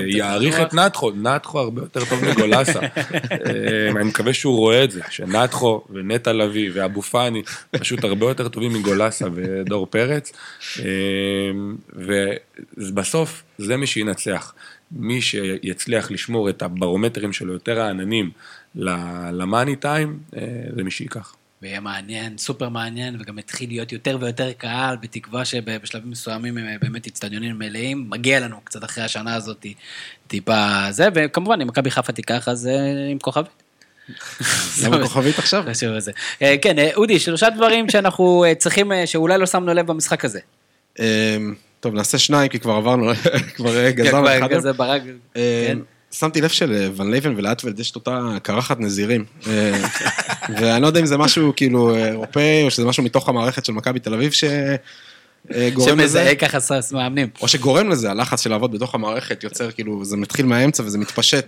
[0.04, 0.60] ויעריך.
[0.60, 2.80] את נתחו, נתחו הרבה יותר טוב מגולסה.
[3.32, 8.48] אה, אני מקווה שהוא רואה את זה, שנתחו ונטע לביא ואבו פאני פשוט הרבה יותר
[8.48, 10.32] טובים מגולסה ודור פרץ.
[10.80, 10.86] אה,
[12.78, 14.54] ובסוף זה מי שינצח.
[14.92, 18.32] מי שיצליח לשמור את הברומטרים שלו יותר העננים
[19.32, 20.42] למאני טיים, אה,
[20.76, 21.36] זה מי שייקח.
[21.62, 27.08] ויהיה מעניין, סופר מעניין, וגם התחיל להיות יותר ויותר קהל, בתקווה שבשלבים מסוימים הם באמת
[27.08, 28.10] אצטדיונים מלאים.
[28.10, 29.65] מגיע לנו קצת אחרי השנה הזאת
[30.28, 33.52] טיפה זה, וכמובן, אם מכבי חיפה תיקח, אז אה, עם כוכבית.
[34.84, 35.63] למה כוכבית עכשיו?
[36.41, 40.26] אה, כן, אה, אודי, שלושה דברים שאנחנו אה, צריכים, אה, שאולי לא שמנו לב במשחק
[40.26, 40.39] הזה.
[41.00, 41.38] אה,
[41.80, 43.12] טוב, נעשה שניים, כי כבר עברנו,
[43.56, 44.50] כבר אה, גזרנו אחד.
[46.12, 49.26] שמתי לב שלוואן לוון וללאוטוולד יש את אותה קרחת נזירים.
[49.47, 49.82] אה,
[50.60, 54.00] ואני לא יודע אם זה משהו כאילו אירופאי, או שזה משהו מתוך המערכת של מכבי
[54.00, 54.58] תל אביב שגורם
[56.00, 56.02] לזה.
[56.04, 57.28] שמזהה ככה סרס מאמנים.
[57.41, 61.45] או שגורם לזה, הלחץ של לעבוד בתוך המערכת יוצר כאילו, זה מתחיל מהאמצע וזה מתפשט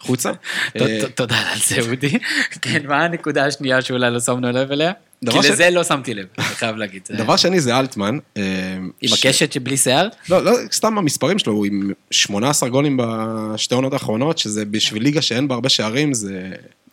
[0.00, 0.32] החוצה.
[0.76, 0.82] ת-
[1.14, 2.18] תודה על זה, אודי.
[2.62, 4.92] כן, מה הנקודה השנייה שאולי לא שמנו לב אליה?
[5.32, 7.02] כי ש- לזה לא שמתי לב, אני חייב להגיד.
[7.06, 8.18] זה- דבר שני זה אלטמן.
[8.36, 8.42] אה,
[9.02, 10.08] עם ש- הקשת שבלי שיער?
[10.28, 15.22] לא, לא, סתם המספרים שלו, הוא עם 18 גולים בשתי עונות האחרונות, שזה בשביל ליגה
[15.22, 16.50] שאין בה הרבה שערים, זה...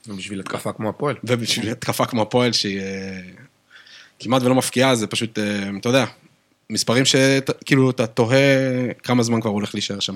[0.08, 1.16] בשביל התקפה כמו הפועל.
[1.24, 3.20] ובשביל התקפה כמו הפועל, שהיא אה,
[4.20, 5.44] כמעט ולא מפקיעה, זה פשוט, אה,
[5.80, 6.06] אתה יודע,
[6.70, 8.38] מספרים שכאילו אתה תוהה
[9.04, 10.16] כמה זמן כבר הוא הולך להישאר שם.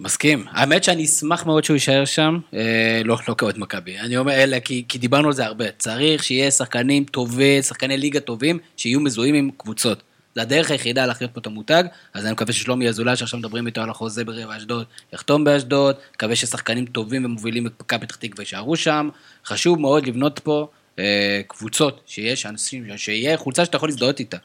[0.00, 0.44] מסכים.
[0.50, 3.98] האמת שאני אשמח מאוד שהוא יישאר שם, אה, לא, לא כאוהד מכבי.
[3.98, 5.64] אני אומר, אלא כי, כי דיברנו על זה הרבה.
[5.78, 10.02] צריך שיהיה שחקנים טובים, שחקני ליגה טובים, שיהיו מזוהים עם קבוצות.
[10.34, 13.80] זה הדרך היחידה להחיות פה את המותג, אז אני מקווה ששלומי אזולאי, שעכשיו מדברים איתו
[13.80, 18.76] על החוזה ברבע אשדוד, יחתום באשדוד, מקווה ששחקנים טובים ומובילים את מכבי פתח תקווה יישארו
[18.76, 19.08] שם.
[19.46, 20.68] חשוב מאוד לבנות פה
[20.98, 24.36] אה, קבוצות, שיש אנשים, שיהיה חולצה שאתה יכול להזדהות איתה.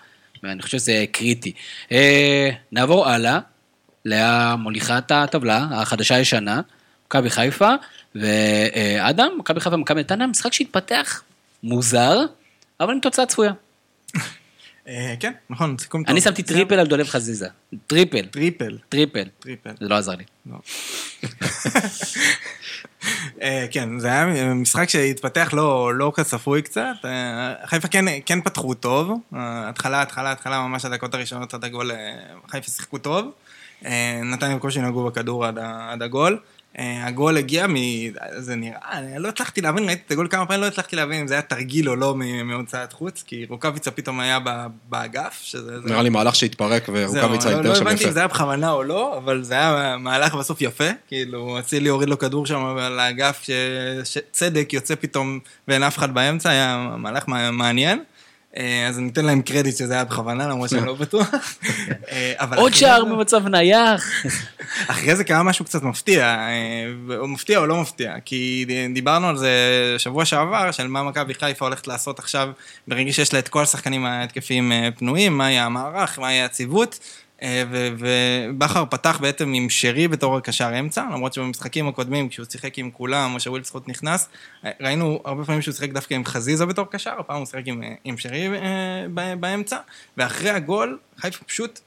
[0.44, 1.52] ואני חושב שזה קריטי.
[1.92, 3.40] אה, נעבור הלאה.
[4.06, 6.62] לאה מוליכה את הטבלה, החדשה-ישנה,
[7.06, 7.70] מכבי חיפה,
[8.16, 11.22] ואדם, מכבי חיפה ומכבי נתניה, משחק שהתפתח
[11.64, 12.20] מוזר,
[12.80, 13.54] אבל עם תוצאה צפויה.
[14.88, 16.12] אה, כן, נכון, סיכום טוב.
[16.12, 17.48] אני שמתי טריפל על דולב חזיזה.
[17.88, 18.78] טריפל, טריפל.
[18.90, 19.28] טריפל.
[19.40, 19.72] טריפל.
[19.80, 20.24] זה לא עזר לי.
[23.42, 26.96] אה, כן, זה היה משחק שהתפתח לא, לא כצפוי קצת.
[27.06, 29.20] אה, חיפה כן, כן פתחו טוב.
[29.34, 31.92] התחלה, התחלה, התחלה, ממש הדקות הראשונות עד הגול,
[32.48, 33.32] חיפה שיחקו טוב.
[33.86, 36.38] אה, נתניה בקושי נגעו בכדור עד, עד הגול.
[36.80, 37.76] אה, הגול הגיע מ...
[38.38, 41.28] זה נראה, אני לא הצלחתי להבין, ראיתי את הגול כמה פעמים, לא הצלחתי להבין אם
[41.28, 44.40] זה היה תרגיל או לא מהוצאת חוץ, כי רוקאביצה פתאום היה
[44.90, 45.82] באגף, שזה...
[45.82, 48.14] זה- נראה לי מהלך שהתפרק ורוקאביצה זהו, לא- יותר לא שם הבנתי אם יפה.
[48.14, 50.84] זה היה בכוונה או לא, אבל זה היה מהלך בסוף יפה.
[51.08, 53.48] כאילו, אצילי הוריד לו כדור שם על האגף,
[54.04, 58.04] שצדק יוצא פתאום ואין אף אחד באמצע, היה מהלך מע- מעניין.
[58.58, 61.28] אה, אז אני אתן להם קרדיט שזה היה בכוונה, למרות שאני לא בטוח.
[62.12, 64.26] אה, עוד שער במצב נייח.
[64.88, 69.38] אחרי זה קרה משהו קצת מפתיע, אה, או מפתיע או לא מפתיע, כי דיברנו על
[69.38, 69.52] זה
[69.98, 72.50] שבוע שעבר, של מה מכבי חיפה הולכת לעשות עכשיו,
[72.88, 77.31] ברגע שיש לה את כל השחקנים ההתקפיים פנויים, מה יהיה המערך, מה יהיה הציוות, ו-
[77.98, 83.34] ובכר פתח בעצם עם שרי בתור קשר אמצע, למרות שבמשחקים הקודמים, כשהוא שיחק עם כולם,
[83.34, 84.30] או שווילסקוט נכנס,
[84.66, 87.84] אה, ראינו הרבה פעמים שהוא שיחק דווקא עם חזיזה בתור קשר, הפעם הוא שיחק עם,
[87.84, 89.78] אה, עם שרי אה, באמצע,
[90.18, 91.80] ואחרי הגול, חיפה פשוט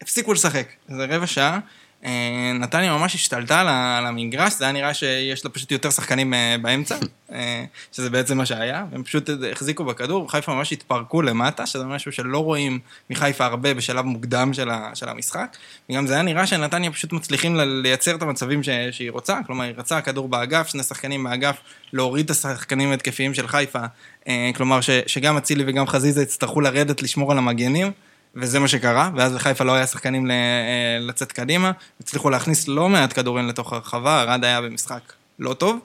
[0.00, 0.68] הפסיקו לשחק.
[0.88, 1.58] זה רבע שעה.
[2.04, 3.60] אה, נתניה ממש השתלטה
[3.98, 6.96] על המגרש, זה היה נראה שיש לה פשוט יותר שחקנים אה, באמצע,
[7.32, 12.12] אה, שזה בעצם מה שהיה, הם פשוט החזיקו בכדור, חיפה ממש התפרקו למטה, שזה משהו
[12.12, 12.78] שלא רואים
[13.10, 15.56] מחיפה הרבה בשלב מוקדם של, המשחק,
[15.90, 20.00] וגם זה היה נראה שנתניה פשוט מצליחים לייצר את המצבים שהיא רוצה, כלומר היא רצה
[20.00, 21.56] כדור באגף, שני שחקנים באגף,
[21.92, 23.80] להוריד את השחקנים ההתקפיים של חיפה,
[24.54, 27.92] כלומר שגם אצילי וגם חזיזה יצטרכו לרדת לשמור על המגנים,
[28.36, 32.88] וזה מה שקרה, ואז לחיפה לא היה שחקנים ל- אה, לצאת קדימה, הצליחו להכניס לא
[32.88, 35.00] מעט כדורים לתוך הרחבה, ארד היה במשחק
[35.38, 35.78] לא טוב,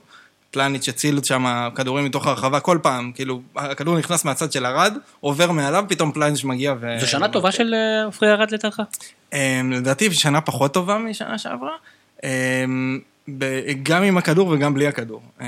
[0.52, 5.52] פלניץ' הציל שם כדורים מתוך הרחבה כל פעם, כאילו, הכדור נכנס מהצד של ארד, עובר
[5.52, 6.96] מעליו, פתאום פלניץ' מגיע ו...
[7.00, 8.82] זו שנה טובה של אה, עופרי ארד לדעתך?
[9.34, 11.76] אה, לדעתי שנה פחות טובה משנה שעברה.
[13.84, 15.22] גם עם הכדור וגם בלי הכדור.
[15.42, 15.46] אה,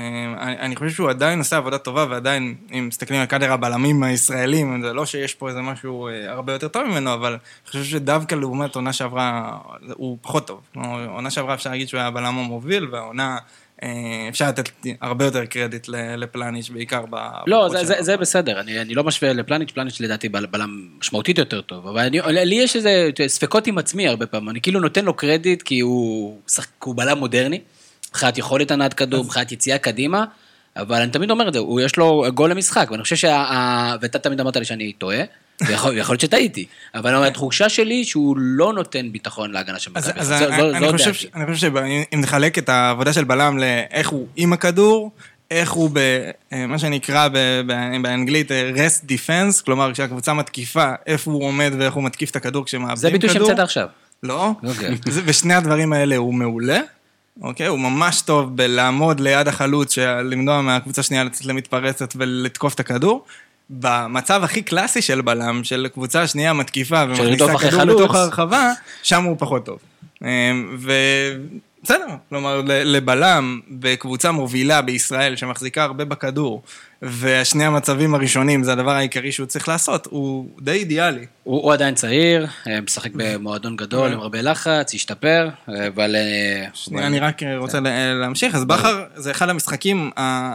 [0.60, 4.92] אני חושב שהוא עדיין עושה עבודה טובה, ועדיין, אם מסתכלים על קאדר הבלמים הישראלים, זה
[4.92, 8.74] לא שיש פה איזה משהו אה, הרבה יותר טוב ממנו, אבל אני חושב שדווקא לעומת
[8.74, 9.58] עונה שעברה,
[9.92, 10.60] הוא פחות טוב.
[11.08, 13.38] עונה שעברה אפשר להגיד שהוא היה הבלם המוביל, והעונה...
[13.82, 13.88] אה,
[14.28, 17.16] אפשר לתת הרבה יותר קרדיט לפלניץ', בעיקר ב...
[17.46, 17.94] לא, זה, זה.
[18.02, 21.98] זה בסדר, אני, אני לא משווה לפלניץ', פלניץ' לדעתי בל- בלם משמעותית יותר טוב, אבל
[21.98, 25.80] אני, לי יש איזה ספקות עם עצמי הרבה פעמים, אני כאילו נותן לו קרדיט כי
[25.80, 27.60] הוא, שח- הוא בלם מודרני,
[28.10, 30.24] מבחינת יכולת הנעת כדור, מבחינת יציאה קדימה,
[30.76, 33.94] אבל אני תמיד אומר את זה, הוא יש לו גול למשחק, ואני חושב שה...
[34.00, 35.22] ואתה תמיד אמרת לי שאני טועה,
[35.66, 40.34] ויכול להיות שטעיתי, אבל התחושה שלי שהוא לא נותן ביטחון להגנה של מכבי, אז זו-
[40.34, 41.18] אני, זו- אני, זו חושב, דעתי.
[41.18, 45.10] ש- אני חושב שאם נחלק את העבודה של בלם לאיך הוא עם הכדור,
[45.50, 45.90] איך הוא
[46.52, 47.32] במה שנקרא ב,
[47.66, 52.36] ב, באנגלית אה, rest defense, כלומר כשהקבוצה מתקיפה, איפה הוא עומד ואיך הוא מתקיף את
[52.36, 53.46] הכדור כשמאבדים זה ביטוי כדור.
[53.46, 53.88] שהמצאת עכשיו.
[54.22, 54.96] לא, אוקיי.
[55.10, 56.80] זה- בשני הדברים האלה הוא מעולה.
[57.42, 63.24] אוקיי, הוא ממש טוב בלעמוד ליד החלוץ, למנוע מהקבוצה השנייה לצאת למתפרצת ולתקוף את הכדור.
[63.70, 68.00] במצב הכי קלאסי של בלם, של קבוצה שנייה מתקיפה ומכניסה כדור.
[68.00, 68.72] לתוך הרחבה,
[69.02, 69.78] שם הוא פחות טוב.
[70.22, 76.62] אמ, ובסדר, כלומר, לבלם בקבוצה מובילה בישראל, שמחזיקה הרבה בכדור,
[77.02, 81.26] ושני המצבים הראשונים זה הדבר העיקרי שהוא צריך לעשות, הוא די אידיאלי.
[81.42, 86.16] הוא, הוא עדיין צעיר, אה, משחק במועדון גדול עם הרבה לחץ, השתפר, אה, אבל...
[86.16, 88.54] אה, שנייה, אני רק רוצה לה- להמשיך.
[88.54, 90.10] אז בכר זה אחד המשחקים,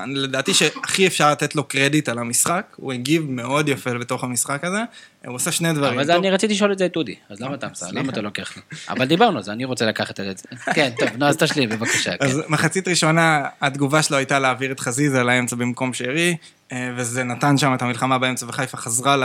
[0.07, 2.65] לדעתי, שהכי אפשר לתת לו קרדיט על המשחק.
[2.75, 4.83] הוא הגיב מאוד יפה בתוך המשחק הזה.
[5.25, 5.99] הוא עושה שני דברים.
[5.99, 7.67] אבל אני רציתי לשאול את זה את אודי, אז למה אתה?
[7.91, 8.61] למה אתה לוקח לי?
[8.89, 10.43] אבל דיברנו על זה, אני רוצה לקחת את זה.
[10.73, 12.17] כן, טוב, נו, אז תשלים, בבקשה.
[12.17, 12.25] כן.
[12.25, 16.28] אז מחצית ראשונה, התגובה שלו הייתה להעביר את חזיזה לאמצע במקום שרי,
[16.71, 19.15] אה, וזה נתן שם את המלחמה באמצע, וחיפה חזרה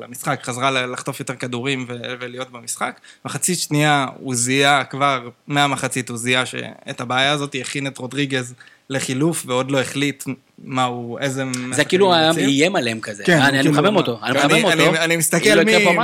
[0.00, 3.00] למשחק, חזרה לחטוף יותר כדורים ולהיות במשחק.
[3.24, 8.54] מחצית שנייה הוא זיהה, כבר מהמחצית הוא זיהה שאת הבעיה הזאת, הכין את רודריגז
[8.90, 10.24] לחילוף, ועוד לא החליט
[10.64, 11.44] מה הוא, איזה...
[11.72, 12.30] זה כאילו היה.
[12.30, 13.24] איים עליהם כזה.
[13.24, 14.96] כן, אני כאילו, מחמם אותו, אני מחמם אותו.
[14.96, 15.62] אני- מסתכל לא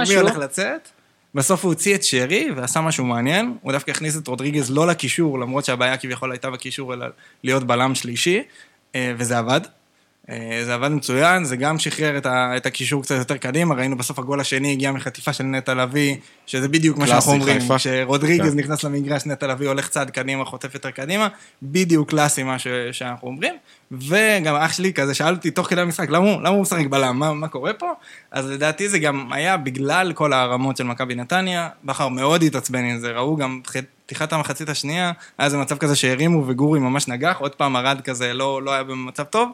[0.08, 0.88] מי הולך לצאת.
[1.34, 5.38] בסוף הוא הוציא את שרי ועשה משהו מעניין, הוא דווקא הכניס את רודריגז לא לקישור,
[5.38, 7.06] למרות שהבעיה כביכול הייתה בקישור, אלא
[7.44, 8.42] להיות בלם שלישי,
[8.94, 9.60] אה, וזה עבד.
[10.30, 13.96] אה, זה עבד מצוין, זה גם שחרר את, ה, את הקישור קצת יותר קדימה, ראינו
[13.96, 17.76] בסוף הגול השני הגיע מחטיפה של נטע לביא, שזה בדיוק מה שאנחנו אומרים, חיפה.
[17.76, 18.58] כשרודריגז כן.
[18.58, 21.28] נכנס למגרש, נטע לביא הולך צעד קדימה, חוטף יותר קדימה,
[21.62, 23.54] בדיוק קלאסי מה ש, שאנחנו אומרים,
[23.92, 27.32] וגם אח שלי כזה שאל אותי תוך כדי המשחק, למה למה הוא משחק בלם, מה,
[27.32, 27.92] מה קורה פה?
[28.30, 32.98] אז לדעתי זה גם היה בגלל כל הרמות של מכבי נתניה, בכר מאוד התעצבן עם
[32.98, 33.60] זה, ראו גם
[34.06, 38.34] פתיחת המחצית השנייה, היה איזה מצב כזה שהרימו וגורי ממש נגח, עוד פעם ארד כזה
[38.34, 39.50] לא, לא היה במצב טוב.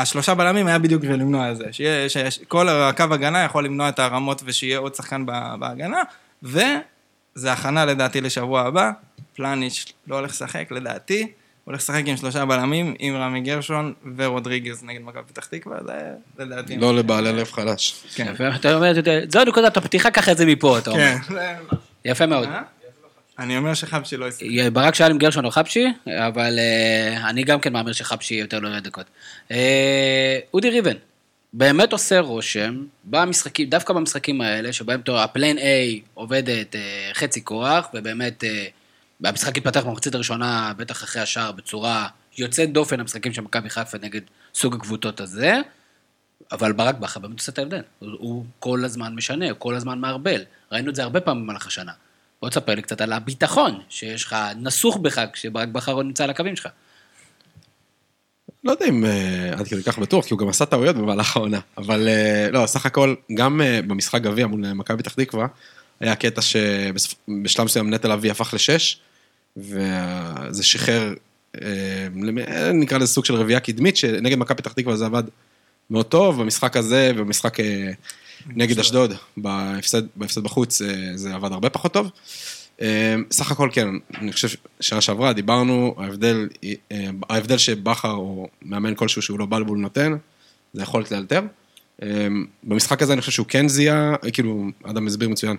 [0.00, 3.98] השלושה בלמים היה בדיוק בשביל למנוע את זה, שיהיה, שכל הקו הגנה יכול למנוע את
[3.98, 6.02] הרמות ושיהיה עוד שחקן ב- בהגנה,
[6.42, 8.90] וזה הכנה לדעתי לשבוע הבא,
[9.36, 11.30] פלניץ' לא הולך לשחק לדעתי, הוא
[11.64, 15.94] הולך לשחק עם שלושה בלמים, עם רמי גרשון ורודריגז נגד מכבי פתח תקווה, זה
[16.44, 16.76] לדעתי.
[16.76, 18.04] לא לבעלי לב חלש.
[18.14, 18.34] כן.
[18.54, 18.92] אתה אומר,
[19.28, 21.14] זו נקודת הפתיחה, קח את זה מפה, אתה אומר.
[21.28, 21.54] כן.
[22.04, 22.48] יפה מאוד.
[23.38, 24.46] אני אומר שחבשי לא ישחק.
[24.72, 28.68] ברק שאל אם גרשון או חבשי, אבל אה, אני גם כן מהמר שחבשי יותר לא
[28.68, 29.06] ירד דקות.
[29.50, 30.96] אה, אודי ריבן,
[31.52, 35.62] באמת עושה רושם, במשחקים, דווקא במשחקים האלה, שבהם הפלן A
[36.14, 38.44] עובדת אה, חצי כוח, ובאמת,
[39.24, 44.20] המשחק התפתח במחצית הראשונה, בטח אחרי השער, בצורה יוצאת דופן, המשחקים של מכבי חיפה נגד
[44.54, 45.58] סוג הקבוצות הזה,
[46.52, 47.82] אבל ברק בכר באמת עושה את ההבדל.
[47.98, 50.42] הוא, הוא כל הזמן משנה, הוא כל הזמן מערבל.
[50.72, 51.92] ראינו את זה הרבה פעמים במהלך השנה.
[52.44, 56.30] בוא תספר לי קצת על הביטחון שיש לך, נסוך בך כשברק בכר עוד נמצא על
[56.30, 56.68] הקווים שלך.
[58.64, 61.60] לא יודע אם אה, עד כדי כך בטוח, כי הוא גם עשה טעויות במהלך העונה.
[61.78, 65.46] אבל אה, לא, סך הכל, גם אה, במשחק גביע מול מכבי פתח תקווה,
[66.00, 69.00] היה קטע שבשלב מסוים נטע לביא הפך לשש,
[69.56, 71.14] וזה שחרר,
[72.74, 75.24] נקרא לזה סוג של רביעייה קדמית, שנגד מכבי פתח תקווה זה עבד
[75.90, 77.90] מאוד טוב, במשחק הזה ובמשחק אה,
[78.46, 82.10] נגד אשדוד, בהפסד, בהפסד בחוץ, אה, זה עבד הרבה פחות טוב.
[82.82, 84.48] אה, סך הכל כן, אני חושב
[84.80, 90.16] שנה שעברה דיברנו, ההבדל, אה, ההבדל שבכר או מאמן כלשהו שהוא לא בלבול נותן,
[90.72, 91.40] זה יכולת לאלתר.
[92.64, 95.56] במשחק הזה אני חושב שהוא כן זיהה, כאילו, אדם הסביר מצוין,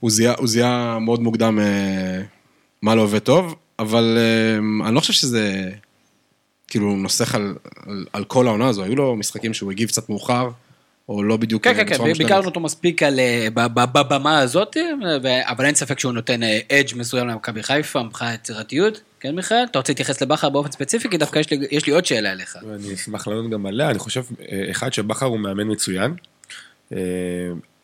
[0.00, 1.58] הוא זיהה, הוא זיהה מאוד מוקדם
[2.82, 4.18] מה לא עובד טוב, אבל
[4.86, 5.70] אני לא חושב שזה
[6.68, 7.54] כאילו נוסח על,
[7.86, 10.50] על, על כל העונה הזו, היו לו משחקים שהוא הגיב קצת מאוחר,
[11.08, 12.12] או לא בדיוק כן, אה, כן, כן.
[12.12, 14.82] ביקרנו אותו מספיק על, אה, ב- ב- בבמה הזאת, אה,
[15.22, 19.00] ו- אבל אין ספק שהוא נותן אדג' מסוים למכבי חיפה, מבחינת יצירתיות.
[19.20, 19.64] כן, מיכאל?
[19.70, 21.08] אתה רוצה להתייחס לבכר באופן ספציפי?
[21.10, 22.56] כי דווקא יש לי- יש לי עוד שאלה אליך.
[22.70, 26.14] ואני אשמח לענות גם עליה, אני חושב, אה, אחד, שבכר הוא מאמן מצוין.
[26.92, 26.98] אה,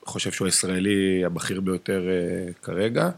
[0.04, 3.10] חושב שהוא הישראלי הבכיר ביותר אה, כרגע.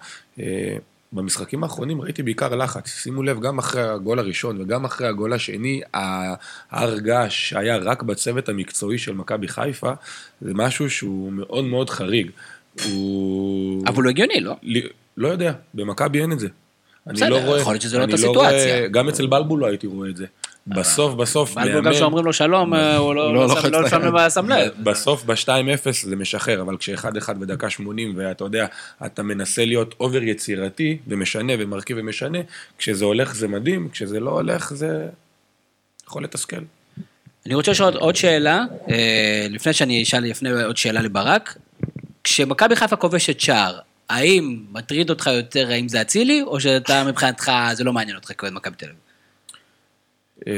[1.14, 2.88] במשחקים האחרונים ראיתי בעיקר לחץ.
[2.88, 6.34] שימו לב, גם אחרי הגול הראשון וגם אחרי הגול השני, ה-
[6.70, 9.92] ההר געש שהיה רק בצוות המקצועי של מכבי חיפה,
[10.40, 12.30] זה משהו שהוא מאוד מאוד חריג.
[12.84, 13.84] הוא...
[13.86, 14.56] אבל הוא הגיוני, לא?
[14.62, 14.82] לי-
[15.16, 16.48] לא יודע, במכבי אין את זה.
[17.06, 18.88] אני בסדר, לא רואה- יכול להיות שזה לא אני אותה רואה- סיטואציה.
[18.88, 20.26] גם אצל בלבול לא הייתי רואה את זה.
[20.66, 24.48] בסוף, בסוף, בלבול גם כשאומרים לו שלום, אה, הוא לא- לא לא שם- לא שם.
[24.48, 24.72] לב.
[24.82, 25.46] בסוף ב-2-0
[26.04, 28.66] זה משחרר, אבל כש-1-1 בדקה 80, ואתה יודע,
[29.06, 32.38] אתה מנסה להיות אובר יצירתי, ומשנה ומרכיב ומשנה,
[32.78, 35.06] כשזה הולך זה מדהים, כשזה לא הולך זה
[36.06, 36.56] יכול לתסכל.
[37.46, 41.56] אני רוצה לשאול עוד שאלה, אה, לפני שאני אשאל, אפנה עוד שאלה לברק.
[42.24, 43.78] כשמכבי חיפה כובשת שער,
[44.10, 48.52] האם מטריד אותך יותר האם זה אצילי, או שאתה מבחינתך, זה לא מעניין אותך כאוהד
[48.52, 48.96] מכבי תל אביב?
[50.46, 50.52] אה,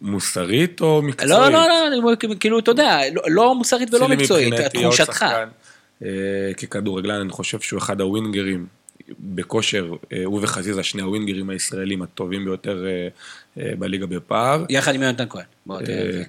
[0.00, 1.32] מוסרית או מקצועית?
[1.32, 5.24] לא, לא, לא, אני- כאילו, אתה יודע, לא- לא מוסרית ולא מקצועית, תחושתך.
[6.04, 6.08] אה,
[6.56, 8.66] ככדורגלן, אני חושב שהוא אחד הווינגרים
[9.20, 13.08] בכושר, אה, הוא וחזיזה, שני הווינגרים הישראלים הטובים ביותר אה,
[13.62, 14.64] אה, בליגה בפער.
[14.68, 15.44] יחד עם יונתן כהן.
[15.70, 15.76] אה.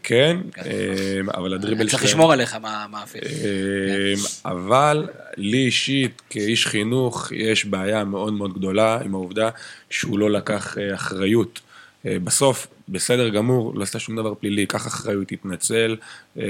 [0.03, 0.61] כן, כן.
[0.65, 3.25] אה, אבל הדריבל צריך לשמור עליך מה אפילו.
[3.27, 4.13] אה,
[4.45, 9.49] אבל לי אישית, כאיש חינוך, יש בעיה מאוד מאוד גדולה עם העובדה
[9.89, 11.68] שהוא לא לקח אה, אחריות אה,
[12.05, 15.95] בסוף, בסדר גמור, לא עשית שום דבר פלילי, קח אחריות, תתנצל.
[16.37, 16.43] אה,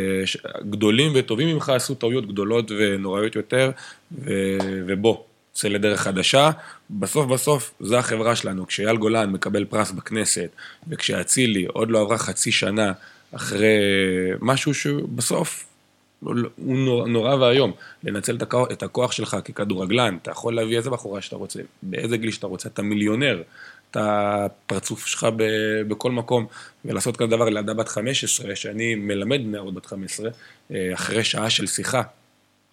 [0.70, 3.72] גדולים וטובים ממך עשו טעויות גדולות ונוראיות יותר,
[4.12, 4.58] ו-
[4.88, 5.18] ובוא,
[5.54, 6.52] צא לדרך חדשה.
[6.90, 8.68] בסוף בסוף, זו החברה שלנו.
[8.68, 10.50] כשאייל גולן מקבל פרס בכנסת,
[10.88, 12.92] וכשאצילי עוד לא עברה חצי שנה
[13.32, 13.78] אחרי
[14.42, 15.66] משהו שבסוף
[16.20, 17.72] הוא נורא, נורא ואיום.
[18.04, 22.18] לנצל את הכוח, את הכוח שלך ככדורגלן, אתה יכול להביא איזה בחורה שאתה רוצה, באיזה
[22.18, 23.42] גיל שאתה רוצה, אתה מיליונר,
[23.92, 25.28] אתה פרצוף שלך
[25.88, 26.46] בכל מקום,
[26.86, 30.30] ולעשות כזה דבר לילדה בת 15, שאני מלמד נערות בת 15,
[30.72, 32.02] אה, אחרי שעה של שיחה,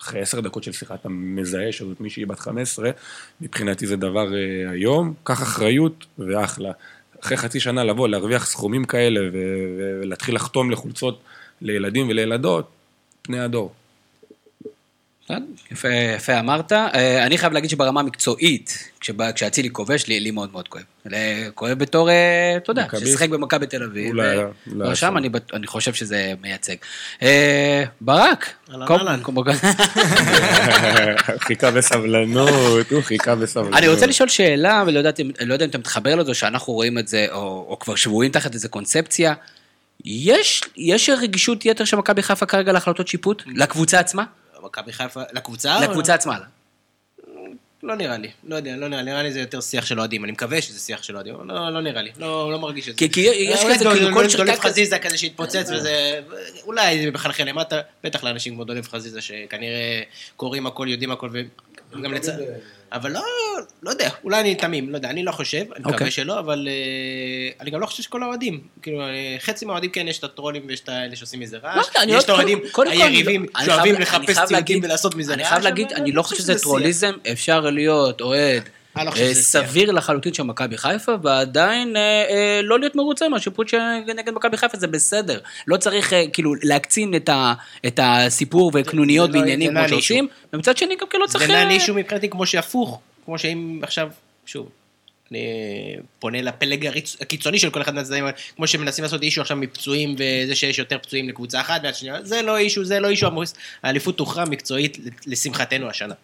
[0.00, 2.90] אחרי עשר דקות של שיחה אתה מזהה שזאת מישהי בת 15,
[3.40, 6.72] מבחינתי זה דבר אה, היום, קח אחריות ואחלה.
[7.20, 11.20] אחרי חצי שנה לבוא, להרוויח סכומים כאלה ולהתחיל לחתום לחולצות
[11.62, 12.68] לילדים ולילדות,
[13.22, 13.72] פני הדור.
[15.26, 15.38] בסדר,
[15.72, 16.72] יפה, יפה אמרת.
[16.72, 18.90] אה, אני חייב להגיד שברמה המקצועית,
[19.34, 20.82] כשאצילי כובש, לי, לי מאוד מאוד כואב.
[21.54, 22.14] כואב בתור, אה,
[22.56, 22.86] אתה יודע?
[23.00, 24.08] ששיחק במכבי תל אביב.
[24.08, 25.18] אולי- אה, אולי שם עשה.
[25.18, 26.74] אני, אני חושב שזה מייצג.
[28.00, 28.52] ברק.
[28.70, 29.20] אהלן, קום- אהלן.
[29.22, 29.36] קום-
[31.46, 32.50] חיכה בסבלנות,
[32.90, 33.74] הוא חיכה בסבלנות.
[33.78, 35.00] אני רוצה לשאול שאלה, ולא
[35.40, 38.54] לא יודע אם אתה מתחבר לזה, שאנחנו רואים את זה, או, או כבר שבויים תחת
[38.54, 39.34] איזה קונספציה.
[40.04, 43.42] יש, יש רגישות יתר של מכבי חיפה כרגע להחלטות שיפוט?
[43.46, 44.24] לקבוצה עצמה?
[44.66, 45.80] מכבי חיפה, לקבוצה?
[45.80, 46.38] לקבוצה עצמה.
[47.82, 50.24] לא נראה לי, לא יודע, לא נראה לי, נראה לי זה יותר שיח של אוהדים,
[50.24, 52.98] אני מקווה שזה שיח של אוהדים, לא, לא נראה לי, לא, לא מרגיש את זה.
[52.98, 56.20] כי- כי יש כזה, דול- כאילו, כל שחקן דולב חזיזה כזה שהתפוצץ וזה,
[56.64, 60.02] אולי זה מחלחל למטה, בטח לאנשים כמו דולב חזיזה שכנראה
[60.36, 61.30] קוראים הכל, יודעים הכל,
[61.92, 62.28] וגם לצ...
[62.92, 63.22] אבל לא,
[63.82, 65.94] לא יודע, אולי אני תמים, לא יודע, אני לא חושב, אני אוקיי.
[65.94, 70.08] מקווה שלא, אבל אה, אני גם לא חושב שכל האוהדים, כאילו, אה, חצי מהאוהדים כן,
[70.08, 72.58] יש את הטרולים ויש את האלה שעושים מזה לא רעש, אני יש לא- את האוהדים
[72.86, 75.40] היריבים שאוהבים לחפש ציודים ולעשות מזה רעש.
[75.40, 76.58] אני חייב להגיד, אני לא חושב שזה.
[76.58, 78.62] טרוליזם, אפשר להיות אוהד
[79.04, 79.34] לא אה.
[79.34, 83.74] סביר לחלוטין של מכבי חיפה, ועדיין אה, אה, לא להיות מרוצה מהשיפוט
[84.16, 85.40] נגד מכבי חיפה, זה בסדר.
[85.66, 87.14] לא צריך כאילו להקצין
[87.86, 91.46] את הסיפור וקנוניות לא- ועניינים לא כמו an שעושים, ומצד שני גם כן לא צריך...
[91.46, 94.08] זה נען אישו מבחינתי כמו שהפוך, כמו שאם עכשיו,
[94.46, 94.68] שוב,
[95.30, 95.40] אני
[96.18, 98.24] פונה לפלג הקיצוני של כל אחד מהצדדים,
[98.56, 102.56] כמו שמנסים לעשות אישו עכשיו מפצועים וזה שיש יותר פצועים לקבוצה אחת והשנייה, זה לא
[102.56, 103.30] אישו, זה לא אישו,
[103.82, 106.14] האליפות תוכרע מקצועית לשמחתנו השנה.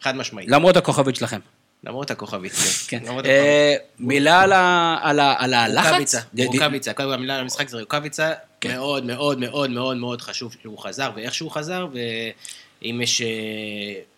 [0.00, 0.48] חד משמעית.
[0.50, 1.40] למרות הכוכבית שלכם.
[1.84, 2.52] למרות הכוכבית,
[2.88, 2.98] כן.
[3.06, 3.20] כן.
[3.24, 4.42] אה, מילה
[5.38, 6.14] על הלחץ?
[6.46, 8.70] רוקאביצה, קודם כל המילה על המשחק זה רוקאביצה, כן.
[8.76, 11.86] מאוד מאוד מאוד מאוד מאוד חשוב שהוא חזר ואיך שהוא חזר,
[12.82, 13.26] ואם יש אה,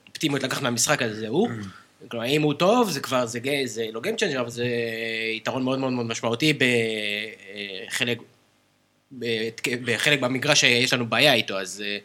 [0.09, 1.49] אופטימיות לקחת מהמשחק הזה זה הוא.
[2.11, 4.67] כלומר, אם הוא טוב, זה כבר, זה, גי- זה לא Game Changer, אבל זה
[5.37, 6.59] יתרון מאוד מאוד מאוד משמעותי
[7.89, 8.19] בחלק,
[9.85, 11.99] בחלק במגרש שיש לנו בעיה איתו, אז אה,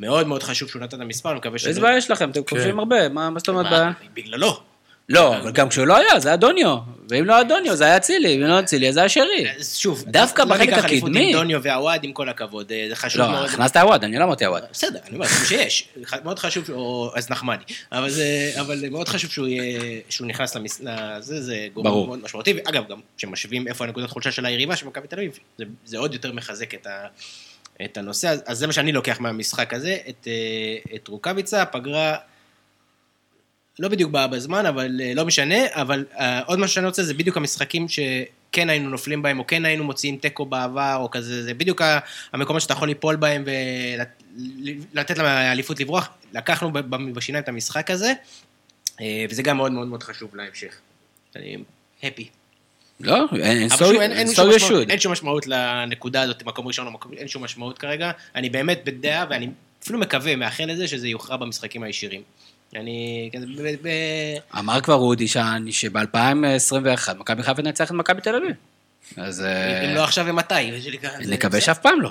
[0.00, 1.68] מאוד מאוד חשוב שהוא נתן את המספר, אני מקווה שזה...
[1.68, 2.30] איזה בעיה יש לכם?
[2.30, 3.90] אתם כובשים הרבה, מה מה זאת אומרת בעיה?
[4.14, 4.60] בגללו.
[5.08, 6.76] לא, אבל גם כשהוא לא היה, זה היה דוניו.
[7.10, 9.46] ואם לא היה דוניו, זה היה אצילי, ואם לא אצילי, זה היה שרי.
[9.74, 11.26] שוב, דווקא לא בחלק ניקח הקדמי.
[11.26, 13.44] עם דוניו והוואד, עם כל הכבוד, אה, זה חשוב לא, מאוד.
[13.44, 14.62] הכנסת עווד, אני לא אמרתי עווד.
[14.72, 15.88] בסדר, אני אומר, זה שיש.
[16.24, 17.64] מאוד חשוב, או אז נחמני.
[17.92, 19.30] אבל מאוד חשוב
[20.08, 20.56] שהוא נכנס.
[20.56, 21.86] לזה, זה גורם.
[21.86, 22.52] מאוד משמעותי.
[22.52, 25.38] ואגב, גם כשמשווים איפה הנקודת חולשה של היריבה של מכבי תל אביב,
[25.84, 27.06] זה, עוד יותר מחזק את, ה,
[27.84, 28.28] את הנושא.
[28.28, 32.16] אז, אז זה מה שאני לוקח מהמשחק הזה, את, אה, את רוקאביצה, פגרה...
[33.78, 37.14] לא בדיוק באה בזמן, אבל אה, לא משנה, אבל אה, עוד מה שאני רוצה זה
[37.14, 41.54] בדיוק המשחקים שכן היינו נופלים בהם, או כן היינו מוציאים תיקו בעבר, או כזה, זה
[41.54, 41.82] בדיוק
[42.32, 43.44] המקומות שאתה יכול ליפול בהם
[44.92, 46.08] ולתת לאליפות לברוח.
[46.32, 46.70] לקחנו
[47.12, 48.12] בשיניים את המשחק הזה,
[49.00, 50.74] אה, וזה גם מאוד מאוד מאוד חשוב להמשך.
[51.36, 51.56] אני
[52.02, 52.28] הפי.
[53.00, 54.90] לא, אין so שוב, אין, אין, so שום משמעות.
[54.90, 58.10] אין שום משמעות לנקודה הזאת, מקום ראשון או מקום, אין שום משמעות כרגע.
[58.34, 59.48] אני באמת בדעה, ואני
[59.82, 62.22] אפילו מקווה, מאחל לזה, שזה יוכרע במשחקים הישירים.
[62.74, 65.94] אני כזה, ב- ב- אמר כבר רודי שב-2021
[67.18, 68.50] מכבי חיפה תנצח את מכבי תל אביב.
[69.16, 70.54] אז אה, אם לא עכשיו ומתי.
[71.28, 72.10] נקווה שאף פעם לא.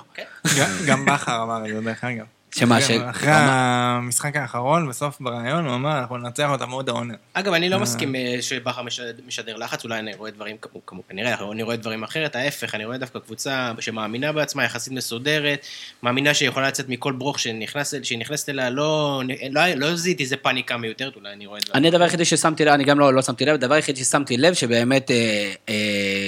[0.59, 2.25] גם- גם בכר אמר את זה, דרך אגב.
[2.55, 2.89] שמה, ש...
[2.91, 7.13] אחרי המשחק האחרון, בסוף בריאיון, הוא אמר, אנחנו ננצח אותם עוד העונה.
[7.33, 8.81] אגב, אני לא מסכים אה, שבכר
[9.27, 10.55] משדר- לחץ, אולי אני רואה דברים,
[11.09, 15.65] כנראה, אני רואה דברים אחרת, ההפך, אני רואה דווקא קבוצה שמאמינה בעצמה, יחסית מסודרת,
[16.03, 17.55] מאמינה שיכולה לצאת מכל ברוך שהיא
[18.19, 21.77] נכנסת אליה, לא לא- לא זיהיתי איזה פאניקה מיותרת, אולי אני רואה דברים.
[21.77, 24.53] אני הדבר היחידי ששמתי לב, אני גם לא, לא שמתי לב, הדבר היחידי ששמתי לב,
[24.53, 25.75] שבאמת, אה, אה,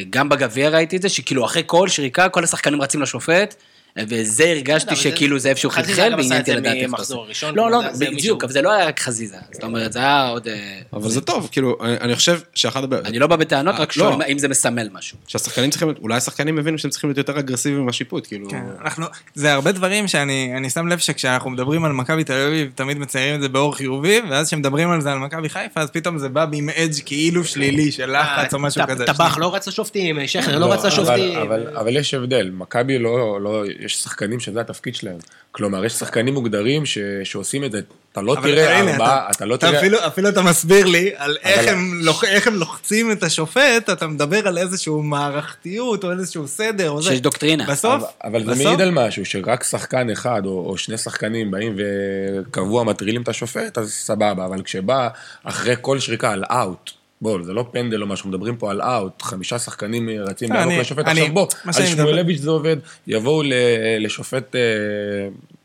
[0.09, 3.55] גם בגביע ראיתי את זה, שכאילו אחרי כל שריקה, כל השחקנים רצים לשופט,
[3.99, 7.11] וזה הרגשתי שכאילו זה איפשהו חזיזה חלחל, גם עשה ועניין את זה אותי לדעת איך.
[7.27, 9.37] ראשון, לא, לא, בדיוק, אבל זה לא היה רק חזיזה.
[9.51, 10.47] זאת אומרת, זה היה עוד...
[10.47, 13.05] אה, אבל זה טוב, כאילו, אני אני חושב שאחת הבעיות...
[13.05, 14.11] אני לא בא בטענות, רק לא.
[14.11, 15.17] שואל אם זה מסמל משהו.
[15.27, 18.49] שהשחקנים צריכים, אולי השחקנים הבינו שהם צריכים להיות יותר אגרסיביים מהשיפוט, כאילו...
[18.49, 19.05] כן, אנחנו,
[19.35, 23.35] זה הרבה דברים שאני אני שם לב שכשאנחנו מדברים על מכבי תל אביב, תמיד מציירים
[23.35, 26.45] את זה באור חיובי, ואז כשמדברים על זה על מכבי חיפה, אז פתאום זה בא
[26.53, 29.05] עם אדג' כאילו שלילי של לחץ או משהו אה, כזה.
[29.05, 31.37] טבח לא רץ לשופטים, שכר לא רץ לשופטים.
[31.37, 35.17] אבל, אבל, אבל יש הבדל, מכבי לא, לא, יש שחקנים שזה התפקיד שלהם.
[35.51, 37.79] כלומר, יש שחקנים מוגדרים ש, שעושים את זה.
[38.11, 39.79] אתה לא תראה ארבעה, אתה- אתה לא אתה תראה...
[39.79, 43.89] אפילו, אפילו אתה מסביר לי על איך אבל- הם, לוח, איך הם לוחצים את השופט,
[43.91, 47.09] אתה מדבר על איזשהו מערכתיות או איזשהו סדר או זה.
[47.09, 47.65] שיש דוקטרינה.
[47.71, 51.51] בסוף, אבל, אבל זה בסוף- מעיד על משהו, שרק שחקן אחד או, או שני שחקנים
[51.51, 55.07] באים וקבוע מטרילים את השופט, אז סבבה, אבל כשבא
[55.43, 59.21] אחרי כל שריקה על אאוט, בוא, זה לא פנדל או משהו, מדברים פה על אאוט,
[59.21, 63.53] חמישה שחקנים רצים לא, אני- לשופט, אני- עכשיו בוא, על שמואלביץ' זה עובד, יבואו ל-
[63.99, 64.59] לשופט אה,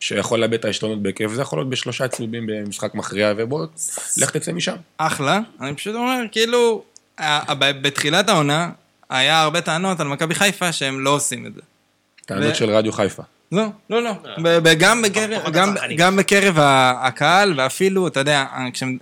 [0.00, 3.66] שיכול לאבד את העשתונות בהיקף, זה יכול להיות בשלושה צהובים במשחק מכריע, ובוא,
[4.18, 4.76] לך תצא משם.
[4.98, 6.82] אחלה, אני פשוט אומר, כאילו,
[7.58, 8.70] בתחילת העונה,
[9.10, 11.60] היה הרבה טענות על מכבי חיפה שהם לא עושים את זה.
[12.26, 13.22] טענות ו- של רדיו חיפה.
[13.52, 14.12] לא, לא, לא.
[14.42, 15.74] ב- ב- גם בקרב- פחות גם-.
[15.96, 18.44] גם בקרב הקהל, ואפילו, אתה יודע,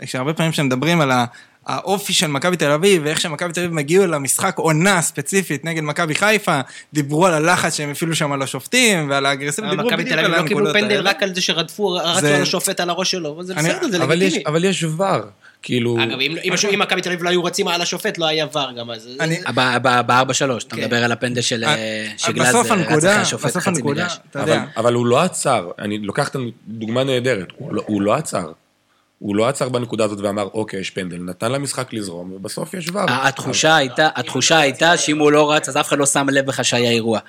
[0.07, 1.24] כשהרבה פעמים כשמדברים על ה-
[1.69, 6.14] האופי של מכבי תל אביב, ואיך שמכבי תל אביב הגיעו למשחק עונה ספציפית נגד מכבי
[6.14, 6.61] חיפה,
[6.95, 10.31] דיברו על הלחץ שהם הפעילו שם על השופטים, ועל האגרסיביות, דיברו מכבי בדיוק תל על
[10.35, 11.11] אביב לא קיבלו הנקודות פנדל האלה.
[11.11, 13.89] רק על זה שרדפו, רצו זה- על השופט על הראש שלו, אבל זה אני- בסדר,
[13.89, 14.43] זה לגיטימי.
[14.47, 15.07] אבל יש ור,
[15.62, 15.97] כאילו...
[16.03, 16.37] אגב, אם-
[16.81, 19.09] מכבי תל אביב לא היו רצים על השופט, לא היה ור גם אז.
[19.21, 19.83] אני- ב-4-3,
[20.66, 20.83] אתה כן.
[20.83, 21.64] מדבר על הפנדל של
[22.16, 24.19] שגלאזר רץ אחרי השופט חצי מגרש.
[24.77, 26.37] אבל, הוא לא עצר, אני לוקח את
[26.69, 28.53] הדוגמה נהדרת, הוא לא, הוא לא עצר.
[29.19, 33.01] הוא לא עצר בנקודה הזאת ואמר, אוקיי, יש פנדל, נתן למשחק לזרום, ובסוף יש ור.
[33.09, 36.64] התחושה הייתה, התחושה הייתה שאם הוא לא רץ, אז אף אחד לא שם לב בכלל
[36.64, 37.21] שהיה אירוע.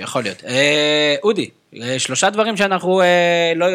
[0.00, 0.44] יכול להיות.
[0.44, 1.50] אה, אודי,
[1.82, 3.66] אה, שלושה דברים שאנחנו אה, לא,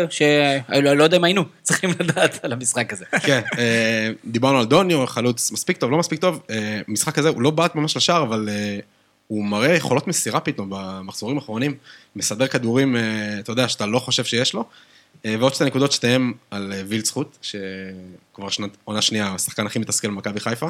[0.70, 3.06] לא לא יודע אם היינו צריכים לדעת על המשחק הזה.
[3.24, 3.42] כן,
[4.26, 6.42] דיברנו על דוניו, חלוץ מספיק טוב, לא מספיק טוב.
[6.88, 8.50] משחק הזה, הוא לא בעט ממש לשער, אבל
[9.30, 11.76] הוא מראה יכולות מסירה פתאום במחזורים האחרונים.
[12.16, 14.66] מסדר כדורים, אה, אתה יודע, שאתה לא חושב שיש לו.
[15.26, 20.08] אה, ועוד שתי נקודות שתיהן על אה, וילצחוט, שכבר שנת, עונה שנייה, השחקן הכי מתסכל
[20.08, 20.68] במכבי חיפה.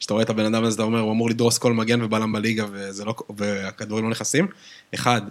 [0.00, 2.66] שאתה רואה את הבן אדם הזה, אתה אומר, הוא אמור לדרוס כל מגן ובלם בליגה,
[3.06, 4.46] לא, והכדורים לא נכנסים.
[4.94, 5.22] אחד,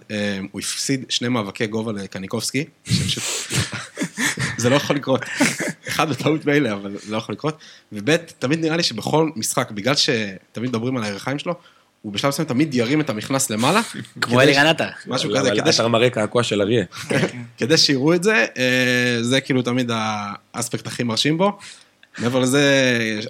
[0.52, 3.24] הוא הפסיד שני מאבקי גובה לקניקובסקי, שפשוט...
[4.58, 5.22] זה לא יכול לקרות.
[5.88, 7.58] אחד בטעות מילא, אבל זה לא יכול לקרות.
[7.92, 11.56] וב', תמיד נראה לי שבכל משחק, בגלל שתמיד מדברים על הירכיים שלו,
[12.02, 13.82] הוא בשלב מסוים תמיד ירים את המכנס למעלה.
[14.22, 14.88] כמו אלירן ש- עטר.
[15.08, 16.86] משהו כזה, כדי אתה מראה קעקוע של אריה.
[17.58, 19.92] כדי שיראו את זה, אה, זה כאילו תמיד
[20.54, 21.58] האספקט הכי מרשים בו.
[22.20, 22.64] מעבר לזה,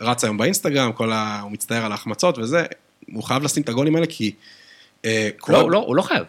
[0.01, 1.39] רץ היום באינסטגרם, כל ה...
[1.41, 2.65] הוא מצטער על ההחמצות וזה,
[3.13, 4.32] הוא חייב לשים את הגולים האלה כי...
[5.05, 6.24] אה, לא, לא, הוא לא חייב.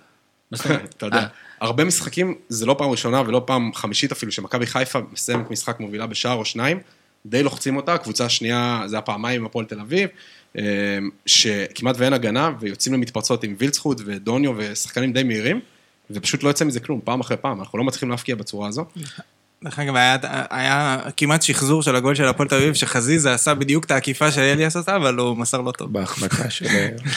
[0.97, 1.27] אתה יודע, אה,
[1.61, 6.07] הרבה משחקים, זה לא פעם ראשונה ולא פעם חמישית אפילו, שמכבי חיפה מסיימת משחק מובילה
[6.07, 6.81] בשער או שניים,
[7.27, 10.09] די לוחצים אותה, קבוצה שנייה, זה הפעמיים עם הפועל תל אביב,
[11.27, 15.61] שכמעט ואין הגנה, ויוצאים למתפרצות עם וילצחוט ודוניו ושחקנים די מהירים,
[16.11, 18.85] ופשוט לא יוצא מזה כלום, פעם אחרי פעם, אנחנו לא מצליחים להפקיע בצורה הזו.
[19.65, 20.17] דרך אגב, היה,
[20.51, 24.77] היה כמעט שחזור של הגול של הפועל תל אביב, שחזיזה עשה בדיוק את העקיפה שאליאס
[24.77, 25.93] עשה, אבל הוא מסר לא טוב.
[25.93, 26.67] בהחמצה של...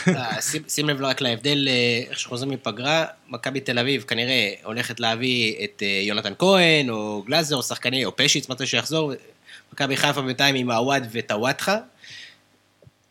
[0.07, 4.99] אה, שים- שים לב רק להבדל, אה, איך שחוזרים מפגרה, מכבי תל אביב כנראה הולכת
[4.99, 9.13] להביא את אה, יונתן כהן, או גלאזר, או שחקני, או פשיץ, מתי שיחזור.
[9.73, 11.77] מכבי חיפה בינתיים עם עווד וטוואטחה.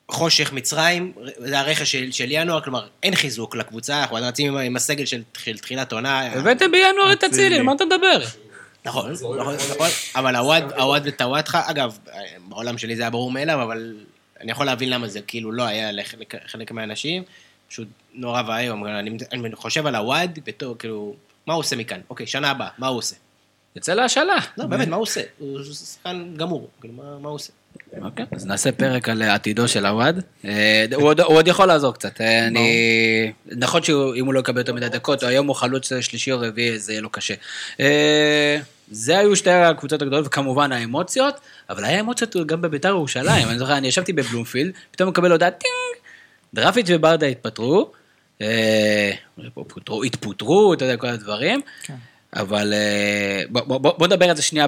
[0.09, 4.76] חושך מצרים, זה הרכש של, של ינואר, כלומר אין חיזוק לקבוצה, אנחנו רצים עם, עם
[4.76, 6.32] הסגל של תחיל, תחילת עונה.
[6.32, 8.18] הבאתם בינואר את אצילי, מה אתה מדבר?
[8.84, 11.98] נכון, נכון, נכון, אבל עווד, עווד וטוואטחה, אגב,
[12.48, 13.96] בעולם שלי זה היה ברור מאליו, אבל
[14.40, 17.22] אני יכול להבין למה זה כאילו לא היה לחלק חלק מהאנשים,
[17.68, 21.14] פשוט נורא ואיום, אני, אני חושב על עווד בתור, כאילו,
[21.46, 22.00] מה הוא עושה מכאן?
[22.11, 23.16] אוקיי, שנה הבאה, מה הוא עושה?
[23.76, 24.36] יוצא להשאלה.
[24.59, 25.20] לא, באמת, מה הוא עושה?
[25.38, 27.52] הוא שחקן גמור, כאילו, מה, מה הוא עושה?
[28.03, 30.20] אוקיי, אז נעשה פרק על עתידו של עווד.
[30.45, 32.20] אה, הוא עוד- הוא עוד יכול לעזור קצת.
[32.20, 32.49] אה.
[33.47, 36.78] נכון שאם הוא לא יקבל יותר מדי דקות, או היום הוא חלוץ שלישי או רביעי,
[36.78, 37.34] זה יהיה לו קשה.
[37.80, 38.59] אה,
[38.90, 41.34] זה היו שתי הקבוצות הגדולות, וכמובן האמוציות,
[41.70, 43.49] אבל היה אמוציות גם בביתר ירושלים.
[43.49, 46.05] אני זוכר, אני ישבתי בבלומפילד, פתאום מקבל הודעה, טינג,
[46.55, 47.90] דרפיץ' וברדה התפטרו,
[48.42, 49.11] אה,
[49.68, 51.61] פוטרו, התפוטרו, אתה יודע, כל הדברים.
[52.37, 54.66] אבל אה, בוא, בוא, בוא נדבר על זה שנייה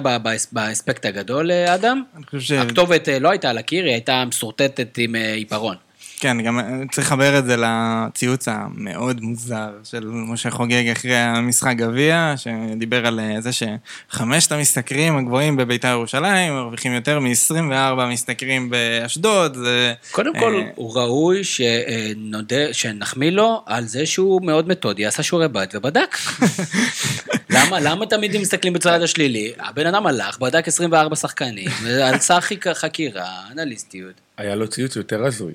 [0.51, 2.03] באספקט הגדול, אה, אדם.
[2.15, 2.51] אני חושב ש...
[2.51, 5.75] הכתובת אה, לא הייתה על הקיר, היא הייתה משורטטת עם עיפרון.
[6.19, 6.59] כן, גם
[6.91, 13.19] צריך לחבר את זה לציוץ המאוד מוזר של משה חוגג אחרי המשחק גביע, שדיבר על
[13.39, 19.55] זה שחמשת המשתכרים הגבוהים בביתר ירושלים מרוויחים יותר מ-24 משתכרים באשדוד.
[19.55, 25.23] זה, קודם כל, אה, הוא ראוי שנודה, שנחמיא לו על זה שהוא מאוד מתודי, עשה
[25.23, 26.17] שיעורי בית ובדק.
[27.57, 29.51] למה, למה תמיד הם מסתכלים בצד השלילי?
[29.59, 31.67] הבן אדם הלך, בדק 24 שחקנים,
[32.01, 34.13] עשה חיק- חקירה, אנליסטיות.
[34.37, 35.53] היה לו ציוץ יותר הזוי.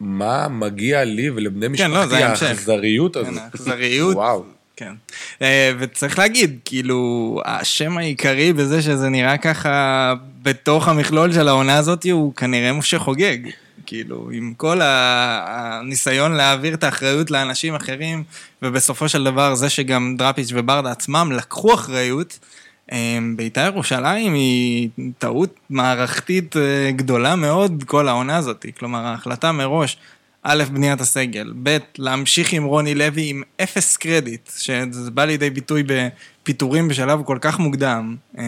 [0.00, 2.44] מה מגיע לי ולבני כן, לא, זה משפחתי.
[2.46, 3.30] האכזריות הזו?
[3.30, 4.16] כן, האכזריות.
[4.20, 4.44] וואו.
[4.76, 4.92] כן.
[5.42, 12.06] אה, וצריך להגיד, כאילו, השם העיקרי בזה שזה נראה ככה בתוך המכלול של העונה הזאת
[12.10, 13.38] הוא כנראה משה חוגג.
[13.86, 18.24] כאילו, עם כל הניסיון להעביר את האחריות לאנשים אחרים,
[18.62, 22.38] ובסופו של דבר זה שגם דראפיץ' וברדה עצמם לקחו אחריות,
[22.92, 28.66] אה, בית"ר ירושלים היא טעות מערכתית אה, גדולה מאוד כל העונה הזאת.
[28.78, 29.96] כלומר, ההחלטה מראש,
[30.48, 35.82] א', בניית הסגל, ב', להמשיך עם רוני לוי עם אפס קרדיט, שזה בא לידי ביטוי
[35.86, 38.44] בפיטורים בשלב כל כך מוקדם, אה,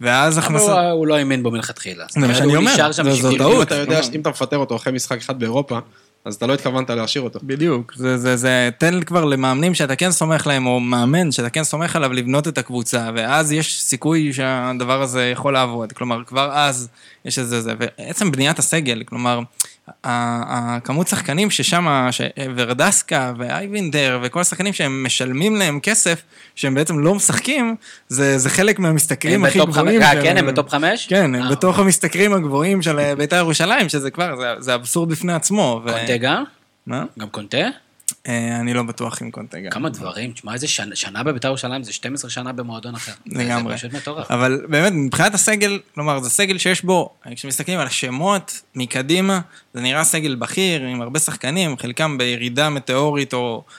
[0.00, 0.72] ואז אבל הכנסה...
[0.80, 2.04] הוא- הוא לא האמין בו מלכתחילה.
[2.08, 3.36] זאת מה שאני אומר, זה- זו.
[3.36, 3.56] טעות.
[3.56, 4.14] אם אתה יודע, כלומר.
[4.14, 5.78] אם אתה מפטר אותו אחרי משחק אחד באירופה,
[6.24, 7.40] אז אתה לא התכוונת להשאיר אותו.
[7.42, 11.64] בדיוק, זה, זה, זה, תן כבר למאמנים שאתה כן סומך להם, או מאמן שאתה כן
[11.64, 15.92] סומך עליו לבנות את הקבוצה, ואז יש סיכוי שהדבר הזה יכול לעבוד.
[15.92, 16.88] כלומר, כבר אז
[17.24, 19.40] יש איזה זה, ועצם בניית הסגל, כלומר,
[20.04, 22.08] הכמות שחקנים ששם,
[22.56, 26.22] ורדסקה ואייבינדר וכל השחקנים שהם משלמים להם כסף,
[26.54, 27.76] שהם בעצם לא משחקים,
[28.08, 29.58] זה, זה חלק מהמשתכרים הכי?
[29.58, 30.02] גבוהים.
[30.02, 31.06] אה, של- כן, הם בטופ חמש?
[31.06, 35.08] כן, הם אה, בתוך המשתכרים הגבוהים של אה, בית"ר ירושלים, שזה כבר, זה, זה אבסורד
[35.08, 35.80] בפני עצמו.
[35.84, 36.44] ו- קונטה גם?
[36.86, 37.04] מה?
[37.18, 37.66] גם קונטה?
[38.28, 39.70] אה, אני לא בטוח עם קונטה גם.
[39.70, 43.12] כמה דברים, תשמע, איזה שנה, שנה בבית"ר ירושלים זה 12 שנה במועדון אחר.
[43.26, 43.72] לגמרי.
[43.72, 44.30] זה פשוט מטורף.
[44.30, 49.40] אבל באמת, מבחינת הסגל, כלומר, זה סגל שיש בו, כשמסתכלים על השמות מקדימה,
[49.74, 53.72] זה נראה סגל בכיר, עם הרבה שחקנים, חלקם בירידה מטאורית או אה,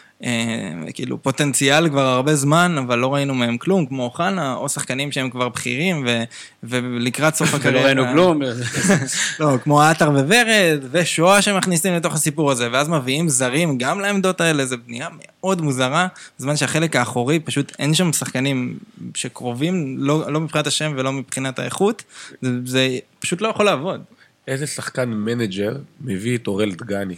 [0.94, 5.30] כאילו פוטנציאל כבר הרבה זמן, אבל לא ראינו מהם כלום, כמו אוחנה, או שחקנים שהם
[5.30, 6.24] כבר בכירים, ו,
[6.64, 7.86] ולקראת סוף ולא הקריירה...
[7.86, 8.42] ראינו כלום.
[9.40, 14.66] לא, כמו עטר וורד, ושואה שמכניסים לתוך הסיפור הזה, ואז מביאים זרים גם לעמדות האלה,
[14.66, 16.08] זו בנייה מאוד מוזרה,
[16.40, 18.78] בזמן שהחלק האחורי, פשוט אין שם שחקנים
[19.16, 22.04] שקרובים, לא, לא מבחינת השם ולא מבחינת האיכות,
[22.42, 24.02] זה, זה פשוט לא יכול לעבוד.
[24.50, 27.16] איזה שחקן מנג'ר מביא את אורל דגני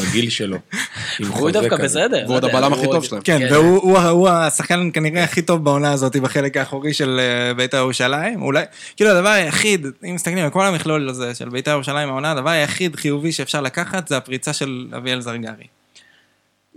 [0.00, 0.56] בגיל שלו.
[1.28, 1.76] הוא דווקא.
[1.76, 2.22] בסדר.
[2.24, 3.22] והוא עוד הבלם הכי טוב שלהם.
[3.22, 7.76] כן, והוא הוא, הוא השחקן כנראה הכי טוב בעונה הזאת בחלק האחורי של אה, בית"ר
[7.76, 8.42] ירושלים.
[8.42, 8.64] אולי,
[8.96, 12.96] כאילו הדבר היחיד, אם מסתכלים על כל המכלול הזה של בית"ר ירושלים העונה, הדבר היחיד
[12.96, 15.77] חיובי שאפשר לקחת זה הפריצה של אביאל זרגרי.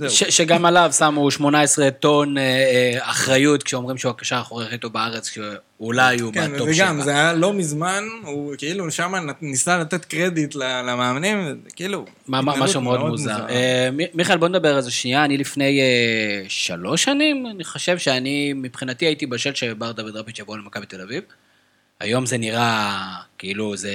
[0.09, 4.93] ש- שגם עליו שמו 18 טון אה, אה, אחריות כשאומרים שהוא הקשר האחורי הכי טוב
[4.93, 7.03] בארץ, שאולי הוא כן, בטופ וגם, שבע.
[7.03, 11.37] זה היה לא מזמן, הוא כאילו שם ניסה לתת קרדיט למאמנים,
[11.75, 12.05] כאילו...
[12.27, 13.45] מה- מה- משהו מאוד מוזר.
[13.49, 15.25] אה, מי- מיכאל, בוא נדבר על זה שנייה.
[15.25, 15.85] אני לפני אה,
[16.47, 21.23] שלוש שנים, אני חושב שאני, מבחינתי הייתי בשל שברדה ודראפיץ' יבואו למכבי תל אביב.
[21.99, 22.97] היום זה נראה
[23.37, 23.93] כאילו זה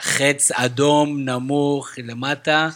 [0.00, 2.68] חץ אדום, נמוך, למטה.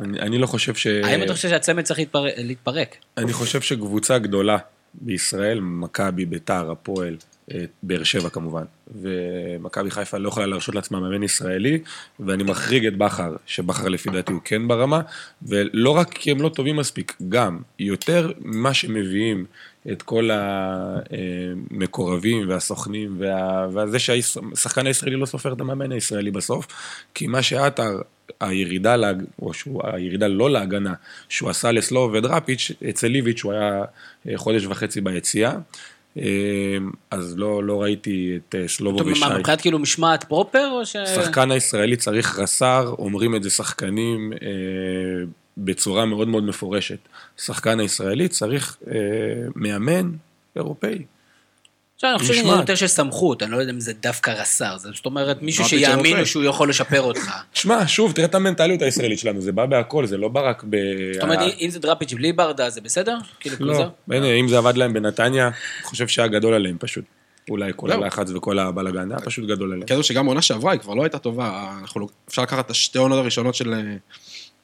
[0.00, 0.86] אני אני לא חושב ש...
[0.86, 2.96] האם אתה חושב שהצמד צריך להתפרק- להתפרק?
[3.18, 4.58] אני חושב שקבוצה גדולה
[4.94, 7.16] בישראל, מכבי, ביתר, הפועל,
[7.52, 8.64] אה, באר שבע כמובן,
[9.02, 11.78] ומכבי חיפה לא יכולה להרשות לעצמה מאמן ישראלי,
[12.20, 15.00] ואני מחריג את בכר, שבכר לפי דעתי הוא כן ברמה,
[15.42, 19.44] ולא רק כי הם לא טובים מספיק, גם יותר ממה שמביאים
[19.92, 20.30] את כל
[21.70, 23.66] המקורבים והסוכנים, וה...
[23.74, 26.66] וזה שהשחקן הישראלי לא סופר את המאמן הישראלי בסוף,
[27.14, 28.00] כי מה שעטר,
[28.40, 29.22] הירידה, להג...
[29.42, 30.94] או שהוא, הירידה לא להגנה,
[31.28, 33.84] שהוא עשה לסלוב ודראפיץ', אצל ליביץ' הוא היה
[34.36, 35.52] חודש וחצי ביציאה,
[36.18, 36.24] אה,
[37.10, 39.20] אז לא, לא ראיתי את אה, סלובו ושי.
[39.20, 40.96] מה, מבחינת כאילו משמעת פרופר, או ש...
[41.14, 44.48] שחקן הישראלי צריך רס"ר, אומרים את זה שחקנים אה,
[45.58, 46.98] בצורה מאוד מאוד מפורשת.
[47.38, 48.94] שחקן הישראלי צריך אה,
[49.54, 50.12] מאמן
[50.56, 51.04] אירופאי.
[51.94, 52.48] עכשיו, אני חושב שזה.
[52.48, 56.26] יותר של סמכות, אני לא יודע אם זה דווקא רס"ר, זאת אומרת מישהו שיאמינו.
[56.26, 57.30] שהוא יכול לשפר אותך.
[57.54, 60.76] שמע, שוב, תראה את המנטליות הישראלית שלנו, זה בא בהכל, זה לא בא רק ב...
[61.12, 63.18] זאת אומרת, אם זה דראפיץ' בלי ברדה, זה בסדר?
[63.40, 63.86] כאילו, לא,
[64.40, 67.04] אם זה עבד להם בנתניה, אני חושב שהיה גדול עליהם פשוט.
[67.50, 67.92] אולי כל.
[67.92, 69.86] הלחץ וכל הבלאגן, היה פשוט גדול עליהם.
[69.86, 71.78] כזו שגם העונה שעברה היא כבר לא הייתה טובה.
[72.28, 73.80] אפשר לקחת את השתי עונות הראשונות של אה,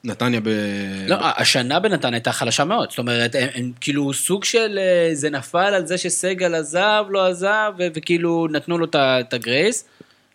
[0.03, 0.49] נתניה ב...
[1.07, 5.29] לא, השנה בנתניה הייתה חלשה מאוד, זאת אומרת, הם, הם כאילו סוג של, אה, זה
[5.29, 9.85] נפל על זה שסגל עזב, לא עזב, ו- וכאילו נתנו לו את הגרייס,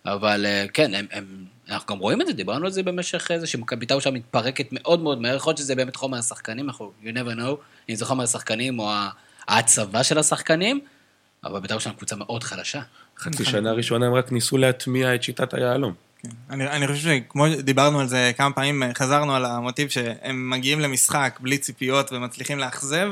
[0.06, 1.24] אבל אה, כן, הם, הם,
[1.70, 5.00] אנחנו גם רואים את זה, דיברנו על זה במשך איזה, שמכבי בית"ר שם מתפרקת מאוד
[5.00, 7.56] מאוד מהר, יכול להיות שזה באמת חומר השחקנים, אנחנו, you never know,
[7.88, 8.92] אם זה חומר השחקנים או
[9.48, 10.80] ההצבה של השחקנים,
[11.44, 12.80] אבל בית"ר שם קבוצה מאוד חלשה.
[13.18, 15.94] חצי שנה ראשונה הם רק ניסו להטמיע את שיטת היהלום.
[16.50, 21.38] אני, אני חושב שכמו שדיברנו על זה כמה פעמים, חזרנו על המוטיב שהם מגיעים למשחק
[21.42, 23.08] בלי ציפיות ומצליחים לאכזב,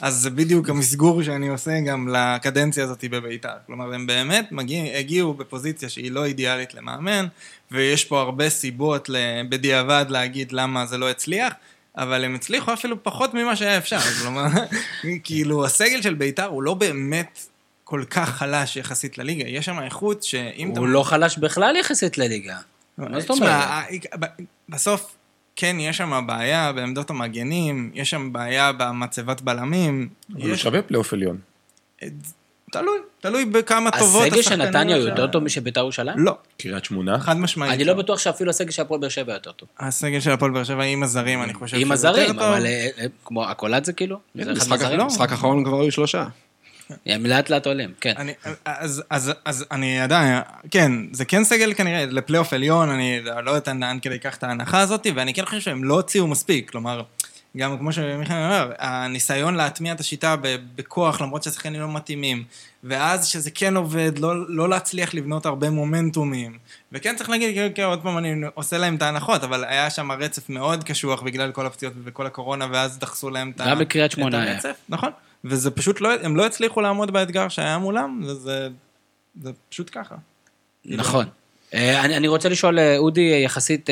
[0.00, 3.54] אז זה בדיוק המסגור שאני עושה גם לקדנציה הזאת בביתר.
[3.66, 7.26] כלומר, הם באמת מגיע, הגיעו בפוזיציה שהיא לא אידיאלית למאמן,
[7.70, 9.10] ויש פה הרבה סיבות
[9.48, 11.52] בדיעבד להגיד למה זה לא הצליח,
[11.96, 13.98] אבל הם הצליחו אפילו פחות ממה שהיה אפשר.
[13.98, 14.46] כלומר,
[15.24, 17.46] כאילו, הסגל של ביתר הוא לא באמת
[17.88, 19.44] כל כך חלש יחסית לליגה.
[19.48, 20.80] יש שם איכות שאם אתה...
[20.80, 22.56] הוא לא חלש בכלל יחסית לליגה.
[22.98, 23.84] מה זאת אומרת?
[24.68, 25.16] בסוף,
[25.56, 30.08] כן, יש שם בעיה בעמדות המגנים, יש שם בעיה במצבת בלמים.
[30.34, 31.38] אבל הוא שווה פלייאוף עליון.
[32.72, 35.08] תלוי, תלוי בכמה טובות הסגל של נתניה הוא.
[35.08, 36.18] יותר טוב משל בית"ר ירושלים?
[36.18, 37.20] לא, קריית שמונה.
[37.20, 37.72] חד משמעית.
[37.72, 39.68] אני לא בטוח שאפילו הסגל של הפועל באר שבע יותר טוב.
[39.78, 42.42] הסגל של הפועל באר שבע עם הזרים, אני חושב עם שזה הזרים, יותר טוב.
[42.42, 44.18] אבל אה, אה, כמו הקולט זה כאילו?
[44.42, 44.90] אחד משחק?
[44.90, 45.06] לא.
[45.20, 46.26] האחרון כבר היו שלושה.
[47.06, 48.14] הם לאט לאט עולים, כן.
[48.16, 48.32] אני,
[48.64, 53.80] אז, אז, אז אני עדיין, כן, זה כן סגל כנראה לפלייאוף עליון, אני לא אתן
[53.80, 57.02] לאן כדי לקח את ההנחה הזאת, ואני כן חושב שהם לא הוציאו מספיק, כלומר,
[57.56, 60.34] גם כמו שמיכאל אומר, הניסיון להטמיע את השיטה
[60.76, 62.44] בכוח, למרות שהשחקנים לא מתאימים,
[62.84, 66.58] ואז שזה כן עובד, לא, לא להצליח לבנות הרבה מומנטומים,
[66.92, 70.12] וכן צריך להגיד, כן, כן, עוד פעם אני עושה להם את ההנחות, אבל היה שם
[70.12, 73.70] רצף מאוד קשוח בגלל כל הפציעות וכל הקורונה, ואז דחסו להם את ה...
[73.70, 74.52] גם בקריית שמונה את היה.
[74.52, 75.10] הרצף, נכון.
[75.44, 78.68] וזה פשוט לא, הם לא הצליחו לעמוד באתגר שהיה מולם, וזה
[79.42, 80.14] זה פשוט ככה.
[80.84, 81.26] נכון.
[81.74, 83.90] אה, אני אני רוצה לשאול, אה, אודי, אה, יחסית,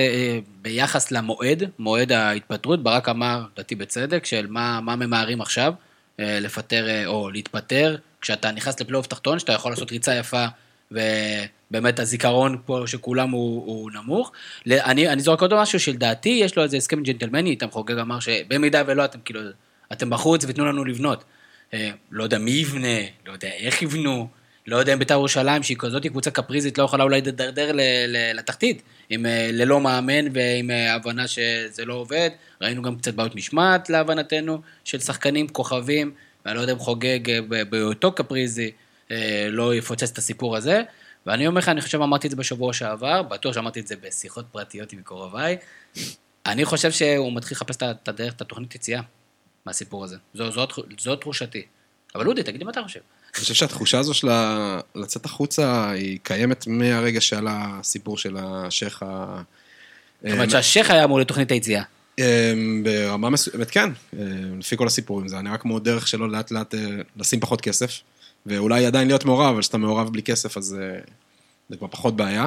[0.62, 5.74] ביחס למועד, מועד ההתפטרות, ברק אמר, לדעתי בצדק, של מה מה ממהרים עכשיו,
[6.18, 10.47] לפטר או להתפטר, כשאתה נכנס לפלייאוף תחתון, שאתה יכול לעשות ריצה יפה,
[10.90, 14.32] ובאמת הזיכרון פה של כולם הוא, הוא נמוך.
[14.66, 18.82] אני, אני זורק עוד משהו שלדעתי יש לו איזה הסכם ג'נטלמני, איתם חוגג אמר שבמידה
[18.86, 19.40] ולא, אתם כאילו,
[19.92, 21.24] אתם בחוץ ותנו לנו לבנות.
[21.75, 24.29] אה, לא יודע מי יבנה, לא יודע איך יבנו,
[24.66, 27.70] לא יודע אם בית"ר ירושלים, שהיא כזאת קבוצה קפריזית, לא יכולה אולי לדרדר
[28.35, 32.31] לתחתית, עם אה, ללא מאמן ועם אה, הבנה שזה לא עובד.
[32.61, 36.12] ראינו גם קצת בעיות משמעת להבנתנו, של שחקנים כוכבים,
[36.47, 38.70] ואני לא יודע אם חוגג בהיותו קפריזי,
[39.51, 40.83] לא יפוצץ את הסיפור הזה.
[41.27, 44.45] ואני אומר לך, אני חושב, אמרתי את זה בשבוע שעבר, בטוח שאמרתי את זה בשיחות
[44.53, 45.57] פרטיות עם מקורביי.
[46.47, 49.01] אני חושב שהוא מתחיל לחפש את הדרך, את התוכנית יציאה
[49.67, 50.17] מהסיפור הזה.
[50.35, 50.67] זו, זו,
[51.01, 51.62] זו תחושתי.
[52.15, 53.01] אבל אודי, תגיד לי מה אתה חושב.
[53.35, 54.29] אני חושב שהתחושה הזו של
[54.95, 59.43] לצאת החוצה היא קיימת מהרגע שעלה הסיפור של השייח ה...
[60.23, 61.83] זאת אומרת שהשייח היה אמור לתוכנית היציאה.
[62.19, 65.29] אמ, ברמה מסוימת, כן, אמ, לפי כל הסיפורים.
[65.29, 66.81] זה נראה כמו דרך שלו לאט לאט אה,
[67.17, 68.01] לשים פחות כסף,
[68.47, 70.99] ואולי עדיין להיות מעורב, אבל כשאתה מעורב בלי כסף, אז אה,
[71.69, 72.47] זה כבר פחות בעיה.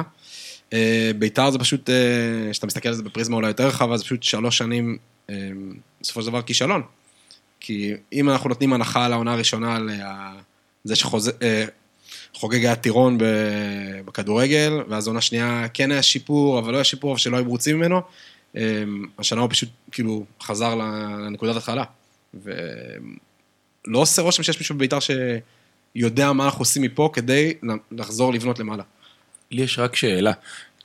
[0.72, 4.22] אה, ביתר זה פשוט, אה, כשאתה מסתכל על זה בפריזמה אולי יותר רחבה, זה פשוט
[4.22, 4.98] שלוש שנים,
[6.00, 6.82] בסופו של דבר כישלון.
[7.60, 10.38] כי אם אנחנו נותנים הנחה על העונה הראשונה, על ה-
[10.84, 13.18] זה שחוגג היה טירון
[14.04, 17.76] בכדורגל, ואז עונה שנייה כן היה שיפור, אבל לא היה שיפור, אבל שלא היו מרוצים
[17.76, 18.00] ממנו,
[18.56, 18.60] אמ,
[19.18, 21.84] השנה הוא פשוט כאילו חזר לנקודת התחלה.
[22.34, 27.54] ולא עושה רושם שיש מישהו בביתר שיודע מה אנחנו עושים מפה כדי
[27.90, 28.82] לחזור לבנות למעלה.
[29.50, 30.32] לי יש רק שאלה,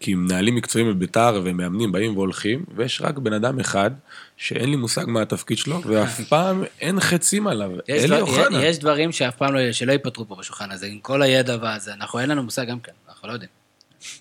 [0.04, 3.91] כי מנהלים מקצועיים בביתר ומאמנים באים והולכים, ויש רק בן אדם אחד
[4.38, 7.72] שאין לי מושג מה התפקיד שלו, ואף פעם אין חצים עליו.
[7.89, 8.66] אלי אוחנה.
[8.66, 12.20] יש דברים שאף פעם לא, שלא ייפתרו פה בשולחן הזה, עם כל הידע והזה, אנחנו
[12.20, 13.49] אין לנו מושג גם כן, אנחנו לא יודעים.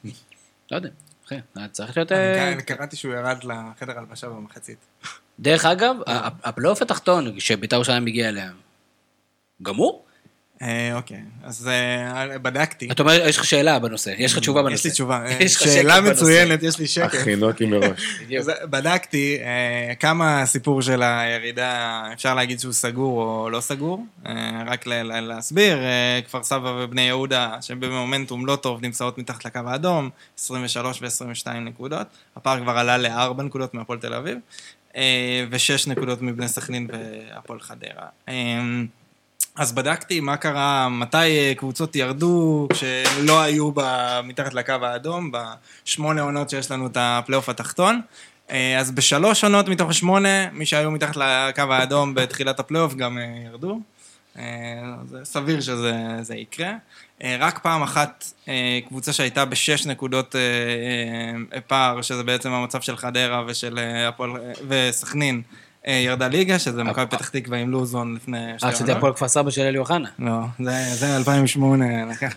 [0.71, 0.95] לא יודעים,
[1.27, 1.37] אחי,
[1.73, 2.13] צריך להיות...
[2.13, 4.79] אה, אני קראתי שהוא ירד לחדר הלבשה במחצית.
[5.41, 8.55] דרך אגב, ה- הפלייאוף התחתון שבית"ר ירושלים הגיע אליהם,
[9.63, 10.05] גמור?
[10.63, 12.89] אה, אוקיי, אז אה, בדקתי.
[12.91, 14.75] אתה אומר, יש לך שאלה בנושא, יש לך תשובה בנושא.
[14.75, 15.27] יש לי תשובה.
[15.27, 16.01] אה, שאלה.
[16.01, 17.15] מצוינת, יש לי שקף.
[17.15, 18.23] הכינותי מראש.
[18.71, 24.07] בדקתי אה, כמה הסיפור של הירידה, אפשר להגיד שהוא סגור או לא סגור.
[24.27, 30.11] אה, רק להסביר, אה, כפר סבא ובני יהודה, שבמומנטום לא טוב, נמצאות מתחת לקו האדום,
[30.39, 32.07] 23 ו-22 נקודות.
[32.37, 34.39] הפער כבר עלה ל-4 נקודות מהפועל תל אביב,
[34.97, 38.07] אה, ו-6 נקודות מבני סכנין והפועל חדרה.
[39.57, 43.73] אז בדקתי מה קרה, מתי אה, קבוצות ירדו כשלא היו
[44.25, 48.01] מתחת לקו האדום, בשמונה עונות שיש לנו את הפלייאוף התחתון.
[48.51, 53.25] אה, אז בשלוש עונות מתוך השמונה, מי שהיו מתחת לקו האדום בתחילת הפלייאוף גם אה,
[53.47, 53.81] ירדו.
[55.05, 56.73] זה סביר שזה זה יקרה.
[57.25, 58.25] רק פעם אחת
[58.89, 60.35] קבוצה שהייתה בשש נקודות
[61.67, 63.79] פער, שזה בעצם המצב של חדרה ושל
[64.09, 64.31] הפועל
[64.69, 65.43] וסכנין,
[65.87, 69.51] ירדה ליגה, שזה מכבי פתח תקווה עם לוזון לפני שתי אה, שזה הפועל כפר סבא
[69.51, 70.09] של אלי אוחנה.
[70.19, 72.37] לא, זה, זה 2008, לקח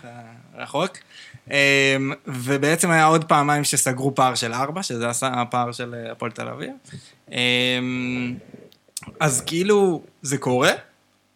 [0.54, 0.96] רחוק.
[2.26, 6.48] ובעצם היה עוד פעמיים שסגרו פער של ארבע, שזה עשה הפער של אה, הפועל תל
[6.48, 6.70] אביב.
[7.32, 8.34] אמ,
[9.20, 10.70] אז כאילו, זה קורה,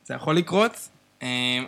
[0.04, 0.99] זה יכול לקרות, אה,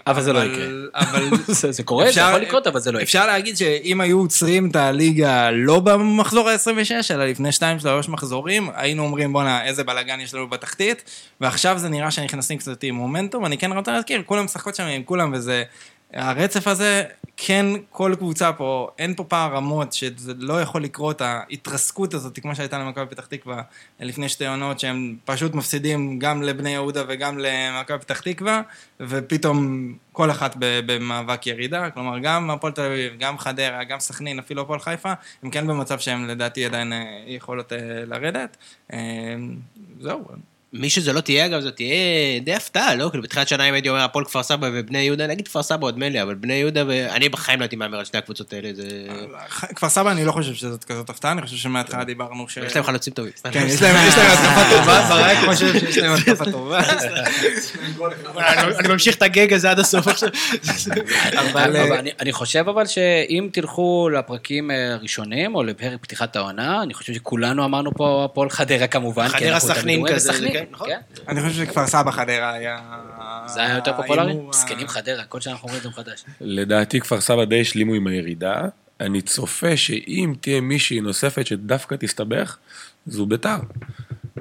[0.06, 0.66] אבל זה לא יקרה.
[0.94, 1.30] אבל
[1.70, 3.04] זה קורה, זה יכול לקרות, אבל זה לא יקרה.
[3.04, 7.62] אפשר להגיד שאם היו עוצרים את הליגה לא במחזור ה-26, אלא לפני 2-3
[8.08, 11.02] מחזורים, היינו אומרים בואנה איזה בלאגן יש לנו בתחתית,
[11.40, 15.02] ועכשיו זה נראה שנכנסים קצת עם מומנטום, אני כן רוצה להזכיר, כולם משחקות שם עם
[15.02, 15.62] כולם, וזה...
[16.14, 17.04] הרצף הזה,
[17.36, 22.54] כן, כל קבוצה פה, אין פה פער רמות, שזה לא יכול לקרות, ההתרסקות הזאת, כמו
[22.54, 23.62] שהייתה למכבי פתח תקווה
[24.00, 28.62] לפני שתי עונות, שהם פשוט מפסידים גם לבני יהודה וגם למכבי פתח תקווה,
[29.00, 34.62] ופתאום כל אחת במאבק ירידה, כלומר גם הפועל תל אביב, גם חדרה, גם סכנין, אפילו
[34.62, 38.56] הפועל חיפה, הם כן במצב שהם לדעתי עדיין אה, יכולות אה, לרדת.
[38.92, 38.98] אה,
[40.00, 40.24] זהו.
[40.74, 41.94] מי שזה לא תהיה, אגב, זאת תהיה
[42.44, 43.08] די הפתעה, לא?
[43.10, 45.98] כאילו, בתחילת שנה אם הייתי אומר הפועל כפר סבא ובני יהודה, נגיד כפר סבא עוד
[45.98, 48.82] מילא, אבל בני יהודה ואני בחיים לא הייתי מהמר על שתי הקבוצות האלה, זה...
[49.76, 52.56] כפר סבא אני לא חושב שזאת כזאת הפתעה, אני חושב שמההתחלה דיברנו ש...
[52.56, 53.32] יש להם חלוצים טובים.
[53.52, 56.80] כן, יש להם התקפה טובה, ברק חושב שיש להם התקפה טובה.
[58.78, 60.28] אני ממשיך את הגג הזה עד הסוף עכשיו.
[61.52, 66.94] אבל אני- אני חושב אבל שאם תלכו לפרקים אה, הראשונים, או לפרק פתיחת העונה, אני
[66.94, 69.28] חושב שכולנו אמרנו פה הפועל חדרה כמובן.
[69.28, 70.32] כי חדרה אנחנו תמיד סכנין כזה,
[70.66, 70.88] כן, נכון.
[70.88, 71.00] כן.
[71.28, 72.78] אני חושב שכפר סבא חדרה היה...
[73.46, 74.34] זה היה יותר פופולרי?
[74.34, 76.24] מסכנים חדרה, כל שנה אנחנו אומרים את זה מחדש.
[76.40, 78.62] לדעתי כפר סבא די השלימו עם הירידה.
[79.00, 82.56] אני צופה שאם תהיה מישהי נוספת שדווקא תסתבך,
[83.06, 83.56] זו ביתר.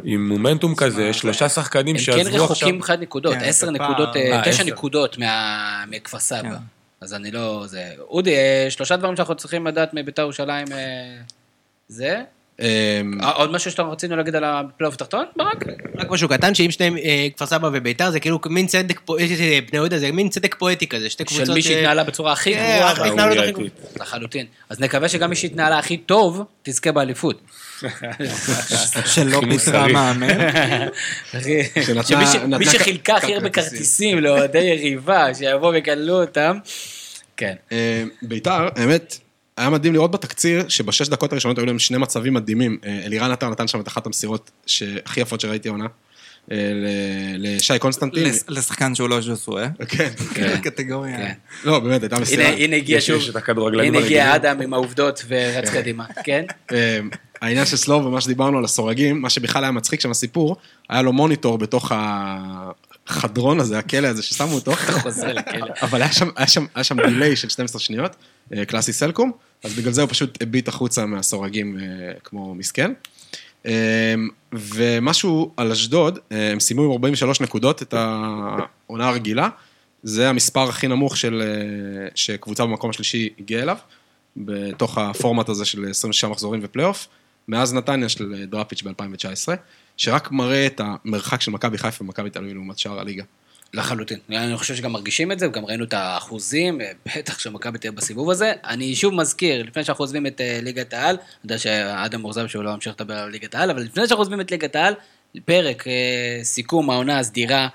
[0.04, 2.44] עם מומנטום כזה, שלושה שחקנים הם כן שעזבו עכשיו...
[2.44, 4.22] רחוקים מבחינת נקודות, כן, עשר זה נקודות, פער.
[4.22, 4.64] אה, אה, תשע עשר.
[4.64, 6.42] נקודות מה- מכפר סבא.
[6.42, 6.56] כן.
[7.02, 7.64] אז אני לא...
[7.68, 7.90] זה...
[8.00, 10.68] אודי, אה, שלושה דברים שאנחנו צריכים לדעת מביתר ירושלים
[11.88, 12.22] זה?
[12.62, 12.68] אמ,
[13.24, 15.66] אה, עוד משהו שאתה רצינו להגיד על הפלייאוף התחתון, ברק?
[15.98, 19.32] רק משהו קטן, שאם שניהם, אה, כפר סבא וביתר, זה כאילו מין צדק, פו- יש
[19.32, 21.46] אה, בני יהודה, זה מין צדק פואטי כזה, שתי קבוצות...
[21.46, 22.94] של מי ש- שהתנהלה בצורה הכי כן, גרועה.
[24.00, 24.46] לחלוטין.
[24.70, 27.42] אז נקווה שגם מי שהתנהלה הכי טוב, תזכה באליפות.
[29.06, 29.94] שלא מוסרי.
[29.94, 30.38] מאמן.
[32.60, 34.20] מי שחילקה הכי הרבה כרטיסים.
[34.20, 36.58] לאוהדי יריבה, שיבואו ויקללו אותם.
[37.38, 37.54] כן.
[37.72, 39.18] אה, ביתר, האמת,
[39.58, 42.78] היה מדהים לראות בתקציר שבשש דקות הראשונות היו להם שני מצבים מדהימים.
[42.86, 45.86] אה, אלירן עטר נתן שם את אחת המסירות שהכי יפות שראיתי העונה.
[46.52, 48.24] אה, ל- לשי קונסטנטין.
[48.48, 49.68] לשחקן שהוא לא ז'וסואה.
[49.88, 50.58] כן, כן.
[50.64, 51.18] קטגוריה.
[51.18, 51.34] כן.
[51.64, 52.48] לא, באמת, הייתה מסירה.
[52.48, 53.22] הנה, הגיע שוב,
[53.84, 54.36] הנה הגיע.
[54.36, 56.46] אדם עם העובדות ורץ קדימה, כן?
[56.72, 57.00] אה,
[57.42, 60.56] העניין של סלוב ומה שדיברנו על הסורגים, מה שבכלל היה מצחיק שם הסיפור,
[60.90, 61.92] היה לו מוניטור בתוך
[63.12, 64.72] החדרון הזה, הכלא הזה ששמו אותו.
[65.04, 65.66] חוזר לכלא.
[65.82, 68.16] אבל היה שם, היה שם, היה שם delay של 12 שניות,
[68.54, 69.32] אה, קלאסי סלקום,
[69.64, 72.92] אז בגלל זה הוא פשוט הביט החוצה מהסורגים אה, כמו מסכן.
[73.66, 74.14] אה,
[74.54, 79.50] ומשהו על אשדוד, הם סיימו עם 43 נקודות את העונה הרגילה,
[80.04, 81.44] זה המספר הכי נמוך של,
[82.16, 83.78] שקבוצה במקום השלישי הגיעה אליו,
[84.38, 87.08] בתוך הפורמט הזה של 26 מחזורים ופלייאוף,
[87.48, 89.56] מאז נתניה של דראפיץ' ב-2019,
[89.98, 93.24] שרק מראה את המרחק של מכבי חיפה ומכבי תל אביב לעומת שאר הליגה.
[93.74, 94.20] לחלוטין.
[94.30, 98.54] אני חושב שגם מרגישים את זה, וגם ראינו את האחוזים, בטח שמכבי תהיה בסיבוב הזה.
[98.64, 102.64] אני שוב מזכיר, לפני שאנחנו עוזבים את אה, ליגת העל, אני יודע שאדם מאוכזב שהוא
[102.64, 104.94] לא ממשיך לדבר על ליגת העל, אבל לפני שאנחנו עוזבים את ליגת העל,
[105.46, 107.68] פרק אה, סיכום העונה הסדירה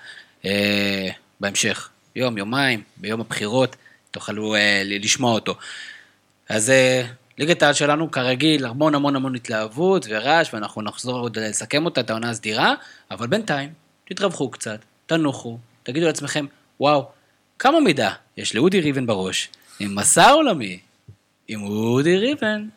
[0.45, 1.09] אה,
[1.41, 1.89] בהמשך.
[2.17, 3.77] יום, יומיים, ביום הבחירות,
[4.11, 4.55] תוכלו
[4.85, 5.55] לשמוע אותו.
[6.49, 6.73] אז
[7.39, 12.11] ליגת העל שלנו, כרגיל, המון המון המון התלהבות ורעש, ואנחנו נחזור עוד לסכם אותה, את
[12.11, 12.75] העונה הסדירה,
[13.11, 13.71] אבל בינתיים,
[14.05, 16.47] תתרווחו קצת, תנוחו, תגידו לעצמכם,
[16.81, 17.09] וואו,
[17.59, 19.49] כמה מידע יש לאודי ריבן בראש,
[19.81, 20.79] עם מסע עולמי,
[21.49, 22.69] עם אודי ריבן.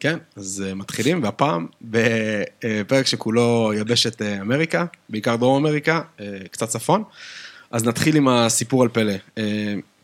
[0.00, 6.68] כן, אז uh, מתחילים, והפעם בפרק שכולו יבשת uh, אמריקה, בעיקר דרום אמריקה, uh, קצת
[6.68, 7.04] צפון.
[7.70, 9.12] אז נתחיל עם הסיפור על פלא.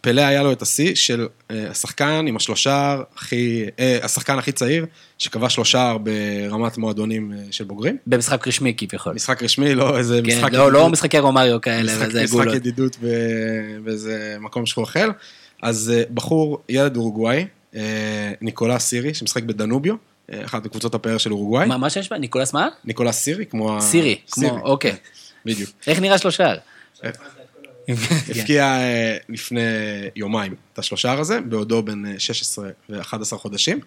[0.05, 4.87] פלא היה לו את השיא של uh, השחקן עם השלושה הכי, uh, השחקן הכי צעיר,
[5.19, 7.97] שכבש שלושה ברמת מועדונים uh, של בוגרים.
[8.07, 9.13] במשחק רשמי כביכול.
[9.13, 10.53] משחק רשמי, לא איזה כן, משחק...
[10.53, 10.93] לא, לא ידידות.
[10.93, 12.55] משחקי רומריו כאלה, משחק, וזה משחק גולות.
[12.55, 15.09] ידידות ב- באיזה מקום שהוא אחר.
[15.63, 17.47] אז אה, בחור, ילד אורוגוואי,
[17.77, 19.95] אה, ניקולס סירי, שמשחק בדנוביו,
[20.33, 21.67] אה, אחת מקבוצות הפאר של אורוגוואי.
[21.67, 22.19] מה, מה שיש בה?
[22.19, 22.69] ניקולס מה?
[22.85, 23.81] ניקולס סירי, כמו ה...
[23.81, 24.97] סירי, כמו, אוקיי.
[25.47, 25.71] בדיוק.
[25.87, 26.55] איך נראה שלושה?
[27.89, 29.61] הפקיע אה, לפני
[30.17, 33.81] יומיים את השלושה הזה, בעודו בן אה, 16 ו-11 חודשים,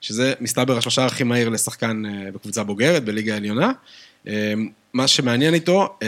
[0.00, 3.72] שזה מסתבר השלושה הכי מהיר לשחקן אה, בקבוצה בוגרת, בליגה העליונה.
[4.28, 4.52] אה,
[4.92, 5.98] מה שמעניין איתו,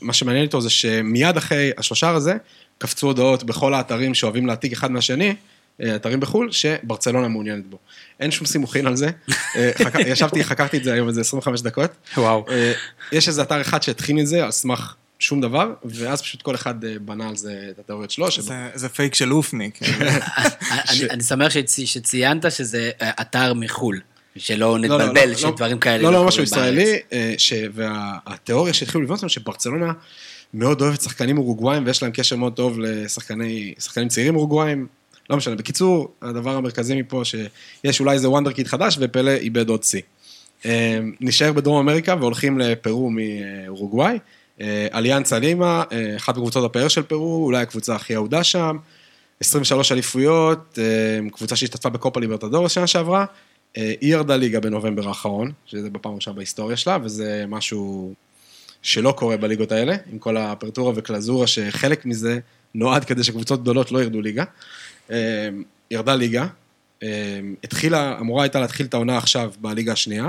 [0.00, 2.34] מה שמעניין איתו זה שמיד אחרי השלושה הזה,
[2.78, 5.34] קפצו הודעות בכל האתרים שאוהבים להעתיק אחד מהשני,
[5.96, 7.78] אתרים בחו"ל, שברצלונה מעוניינת בו.
[8.20, 9.10] אין שום סימוכין על זה.
[10.06, 11.90] ישבתי, חקרתי את זה היום איזה 25 דקות.
[12.16, 12.46] וואו.
[13.12, 16.84] יש איזה אתר אחד שהתחיל את זה על סמך שום דבר, ואז פשוט כל אחד
[16.84, 18.30] אה, בנה על זה את התיאוריות שלו.
[18.30, 19.78] זה- זה פייק של אופניק.
[19.82, 24.00] אני- אני שמח שצ- שציינת שזה אה, אתר מחו"ל,
[24.36, 26.42] שלא לא, לא, נתבלבל לא, שדברים כאלה לא, לא, משהו.
[26.42, 29.92] ישראלי, אה, ש- והתיאוריה שהתחילו לבנות לנו, שברצלונה
[30.54, 34.86] מאוד אוהבת שחקנים אורוגוואים, ויש להם קשר מאוד טוב לשחקנים שחקנים צעירים אורוגוואים.
[35.30, 35.54] לא משנה.
[35.54, 40.00] בקיצור, הדבר המרכזי מפה, שיש אולי איזה וונדר קיד חדש, ופלא איבד עוד שיא.
[41.20, 44.18] נשאר בדרום אמריקה והולכים לפרו מאורוגוואי.
[44.60, 48.76] אה, אליאנס אלימה, אה, אחת מקבוצות הפאר של פרו, אולי הקבוצה הכי אהודה שם.
[49.40, 53.24] 23 אליפויות, אה, קבוצה שהשתתפה בקופה ליברטדור שנה שעברה.
[53.74, 58.14] היא ירדה ליגה בנובמבר האחרון, שזה בפעם הראשונה בהיסטוריה שלה, וזה משהו
[58.82, 62.38] שלא קורה בליגות האלה, עם כל האפרטורה וקלזורה, שחלק מזה
[62.74, 64.44] נועד כדי שקבוצות גדולות לא ירדו ליגה.
[65.90, 66.46] ירדה ליגה,
[67.64, 70.28] התחילה, אמורה הייתה להתחיל את העונה עכשיו בליגה השנייה,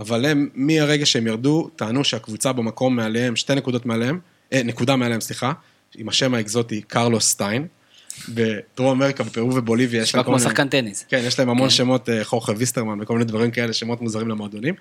[0.00, 4.18] אבל הם, מהרגע שהם ירדו, טענו שהקבוצה במקום מעליהם, שתי נקודות מעליהם,
[4.52, 5.52] אה, נקודה מעליהם, סליחה,
[5.96, 7.66] עם השם האקזוטי, קרלוס סטיין.
[8.28, 10.40] בדרום אמריקה, בפרו ובוליביה, יש להם כל כמו.
[10.40, 11.04] שחקן טניס.
[11.08, 11.74] כן, יש להם המון כן.
[11.74, 14.74] שמות, אה, חורחה וילסטרמן וכל מיני דברים כאלה, שמות מוזרים למועדונים.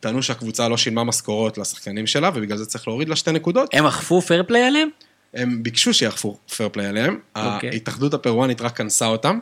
[0.00, 3.68] טענו שהקבוצה לא שילמה משכורות לשחקנים שלה, ובגלל זה צריך להוריד לה שתי נקודות.
[3.72, 4.88] הם אכפו פייר פליי עליהם?
[5.34, 7.18] הם ביקשו שיאכפו פייר פליי עליהם.
[7.36, 7.70] אוקיי.
[7.70, 9.38] ההתאחדות הפרואנית רק קנסה אותם,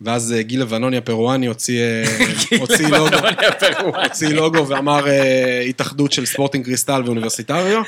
[0.00, 2.04] ואז אה, גיל לבנוני הפרואני הוציא אה,
[2.60, 3.16] הוציא לוגו.
[4.02, 7.82] הוציא לוגו ואמר אה, התאחדות של ספורטינג קריסטל ואוניברסיטריו.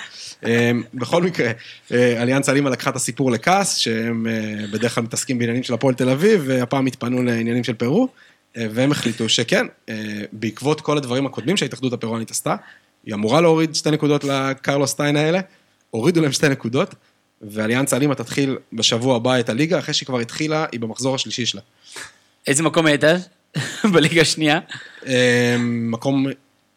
[0.46, 1.50] אה, בכל מקרה,
[1.92, 5.94] אה, אליאנס אלימה לקחה את הסיפור לכעס, שהם אה, בדרך כלל מתעסקים בעניינים של הפועל
[5.94, 8.08] תל אביב, והפעם התפנו לעניינים של פרו,
[8.56, 9.94] אה, והם החליטו שכן, אה,
[10.32, 12.56] בעקבות כל הדברים הקודמים שההתאחדות הפרואנית עשתה,
[13.04, 15.40] היא אמורה להוריד שתי נקודות לקרלוס סטיין האלה,
[15.90, 16.94] הורידו להם שתי נקודות,
[17.42, 21.60] ואליאנס אלימה תתחיל בשבוע הבא את הליגה, אחרי שהיא כבר התחילה, היא במחזור השלישי שלה.
[22.46, 23.16] איזה מקום הייתה?
[23.92, 24.60] בליגה השנייה?
[25.06, 26.26] אה, מקום,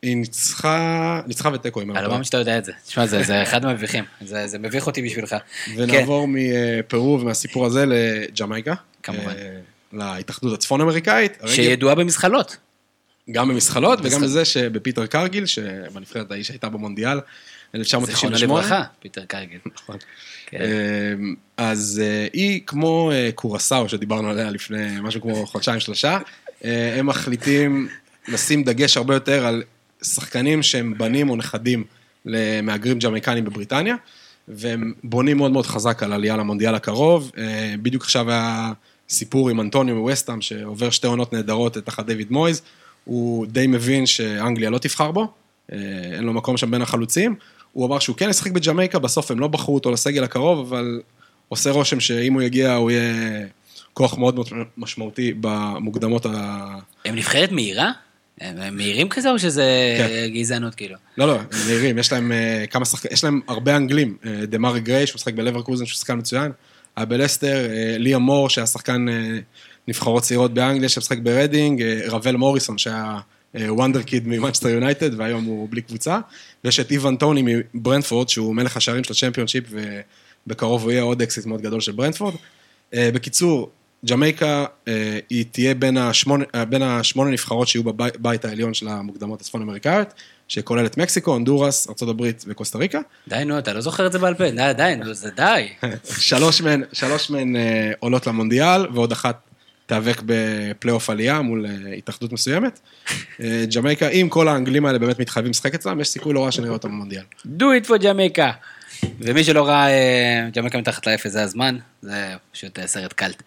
[0.01, 2.71] היא ניצחה, ניצחה ותיקו עם על מה שאתה יודע את זה.
[2.87, 4.03] תשמע, זה זה אחד המביכים.
[4.21, 5.35] זה זה מביך אותי בשבילך.
[5.75, 8.73] ונעבור מפרו ומהסיפור הזה לג'מייקה.
[9.03, 9.29] כמובן.
[9.29, 9.59] אה,
[9.93, 11.37] להתאחדות הצפון אמריקאית.
[11.45, 12.57] שידועה במזחלות.
[13.31, 17.19] גם במזחלות וגם בזה שבפיטר קרגיל, שבנבחרת ההיא שהייתה במונדיאל,
[17.83, 18.61] זיכרונו 1998.
[18.61, 19.59] לברכה, פיטר קרגיל.
[19.75, 19.97] נכון.
[20.45, 20.57] כן.
[20.61, 21.13] אה,
[21.57, 26.19] אז אה, היא כמו אה, קורסאו שדיברנו עליה לפני משהו כמו חודשיים שלושה,
[26.65, 27.87] אה, הם מחליטים
[28.27, 29.63] לשים דגש הרבה יותר על
[30.03, 31.83] שחקנים שהם בנים או נכדים
[32.25, 33.95] למהגרים ג'מייקנים בבריטניה,
[34.47, 37.31] והם בונים מאוד מאוד חזק על עלייה למונדיאל הקרוב.
[37.81, 38.71] בדיוק עכשיו היה
[39.09, 42.61] סיפור עם אנטוניו מווסטהאם, שעובר שתי עונות נהדרות תחת דיוויד מויז,
[43.05, 45.33] הוא די מבין שאנגליה לא תבחר בו,
[45.69, 47.35] אין לו מקום שם בין החלוצים.
[47.75, 51.01] הוא אמר שהוא כן ישחק בג'מייקה, בסוף הם לא בחרו אותו לסגל הקרוב, אבל
[51.47, 53.45] עושה רושם שאם הוא יגיע, הוא יהיה
[53.93, 56.29] כוח מאוד מאוד משמעותי במוקדמות ה...
[57.05, 57.91] הם נבחרת מהירה?
[58.41, 60.33] הם מהירים כזה או שזה כן.
[60.33, 60.95] גזענות כאילו?
[61.17, 64.17] לא, לא, הם מהירים, יש להם אה, כמה שחקנים, יש להם הרבה אנגלים.
[64.25, 66.51] אה, דמרי גריי, שהוא משחק בלברקוזן, שהוא שחקן מצוין.
[66.95, 69.05] היה בלסטר, אה, ליאם מור, שהיה שחקן
[69.87, 73.19] נבחרות צעירות באנגליה, שמשחק ברדינג, רבל מוריסון, שהיה
[73.67, 76.19] wonder kid ממנצ'סטר יונייטד, והיום הוא בלי קבוצה.
[76.63, 79.63] ויש את איוון טוני מברנדפורד, שהוא מלך השערים של הצ'מפיונשיפ,
[80.47, 82.33] ובקרוב הוא יהיה עוד אקסיט מאוד גדול של ברנדפורד.
[82.93, 83.69] אה, בקיצור,
[84.05, 89.41] ג'מייקה, אה, היא תהיה בין השמונה, אה, בין השמונה נבחרות שיהיו בבית העליון של המוקדמות
[89.41, 90.13] הצפון אמריקאיות,
[90.47, 92.99] שכולל את מקסיקו, הונדורס, ארה"ב וקוסטה ריקה.
[93.27, 94.51] די נו, אתה לא זוכר את זה בעל פה?
[94.51, 95.67] די, די, נו, זה די.
[96.93, 97.55] שלוש מהן,
[97.99, 99.49] עולות למונדיאל, ועוד אחת
[99.85, 102.79] תיאבק בפלייאוף עלייה מול אה, התאחדות מסוימת.
[103.41, 106.73] אה, ג'מייקה, אם כל האנגלים האלה באמת מתחייבים לשחק אצלם, יש סיכוי לא רע שנראה
[106.73, 107.23] אותם במונדיאל.
[107.45, 108.51] do it for ג'מייקה.
[109.19, 113.43] ומי שלא ראה אה, ג'מייקה מתחת לאפס זה הזמן, זה פשוט סרט קאלט.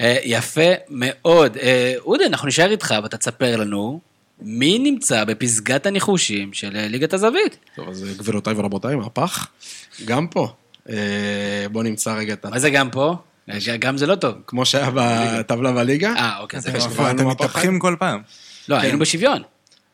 [0.00, 1.56] אה, יפה מאוד.
[1.98, 4.00] אודי, אנחנו נשאר איתך ואתה תספר לנו
[4.42, 7.56] מי נמצא בפסגת הניחושים של ליגת הזווית.
[7.76, 9.46] טוב, אז גבירותיי ורבותיי, מהפך.
[10.04, 10.48] גם פה.
[11.72, 12.50] בואו נמצא רגע את ה...
[12.50, 13.16] מה זה גם פה?
[13.78, 14.34] גם זה לא טוב.
[14.46, 16.12] כמו שהיה בטבלה בליגה.
[16.16, 16.92] אה, אוקיי, זה חשוב.
[16.92, 17.28] כבר- אתם.
[17.28, 18.22] מתהפכים כל פעם.
[18.68, 19.42] לא, היינו בשוויון.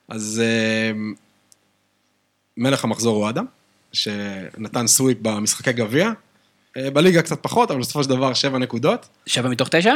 [0.08, 0.92] אז אה,
[2.56, 3.44] מלך המחזור הוא אדם,
[3.92, 6.10] שנתן סוויפ במשחקי גביע.
[6.76, 9.94] אה, בליגה קצת פחות, אבל בסופו של דבר שבע נקודות, שבע מתוך תשע?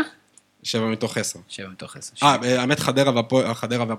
[0.63, 1.39] שבע מתוך עשר.
[1.49, 2.27] שבע מתוך עשר.
[2.27, 3.55] אה, אה, האמת חדרה והפועל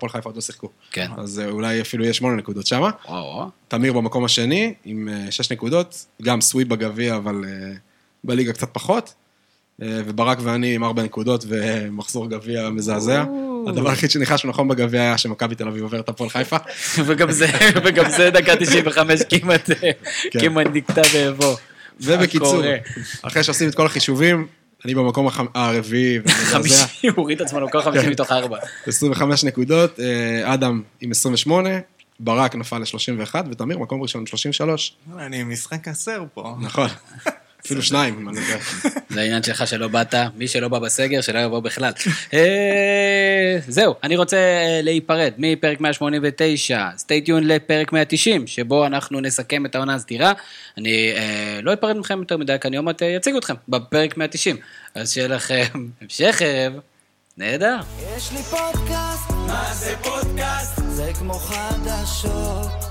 [0.09, 0.69] חיפה עוד לא שיחקו.
[0.91, 1.07] כן.
[1.17, 2.89] אז אה, אולי אפילו יהיה שמונה נקודות שמה.
[3.07, 3.49] וואו.
[3.67, 7.35] תמיר במקום השני, עם שש נקודות, גם סוויפ בגביע, אבל
[8.23, 9.13] בליגה קצת פחות.
[9.82, 13.23] אה, וברק ואני עם ארבע נקודות ומחזור גביע מזעזע.
[13.67, 16.57] הדבר היחיד שניחשנו נכון בגביע היה שמכבי תל אביב עוברת הפועל חיפה.
[17.05, 17.47] וגם זה,
[17.86, 19.69] וגם זה דקה 95 כמעט,
[20.32, 20.39] כן.
[20.39, 21.55] כמעט נקטע באבו.
[22.01, 22.63] ובקיצור.
[23.21, 24.47] אחרי שעושים את כל החישובים,
[24.86, 28.09] אני במקום הרביעי, ומזעזע, חמישי, הוא הוריד את עצמו למקום חמישי כן.
[28.09, 28.57] מתוך ארבע.
[28.88, 31.69] 25 נקודות, אה, אדם עם 28,
[32.19, 34.95] ברק נפל ל-31, ותמיר מקום ראשון עם 33.
[35.19, 36.55] אני משחק חסר פה.
[36.61, 36.88] נכון.
[37.66, 38.57] אפילו שניים, אם אני יודע.
[39.09, 41.91] זה העניין שלך שלא באת, מי שלא בא בסגר, שלא יבוא בכלל.
[42.34, 49.76] אה, זהו, אני רוצה אה, להיפרד מפרק 189, סטייטיון לפרק 190, שבו אנחנו נסכם את
[49.76, 50.34] העונה הסדירה.
[50.78, 54.57] אני אה, לא אפרד מכם יותר מדי, כי אני עוד מעט אציג אתכם בפרק 190.
[54.95, 55.66] אז שיהיה לכם
[56.01, 56.74] המשך ערב
[57.38, 57.78] נהדר.
[58.18, 60.82] יש לי פודקאסט, מה זה פודקאסט?
[60.89, 62.90] זה כמו חדשות.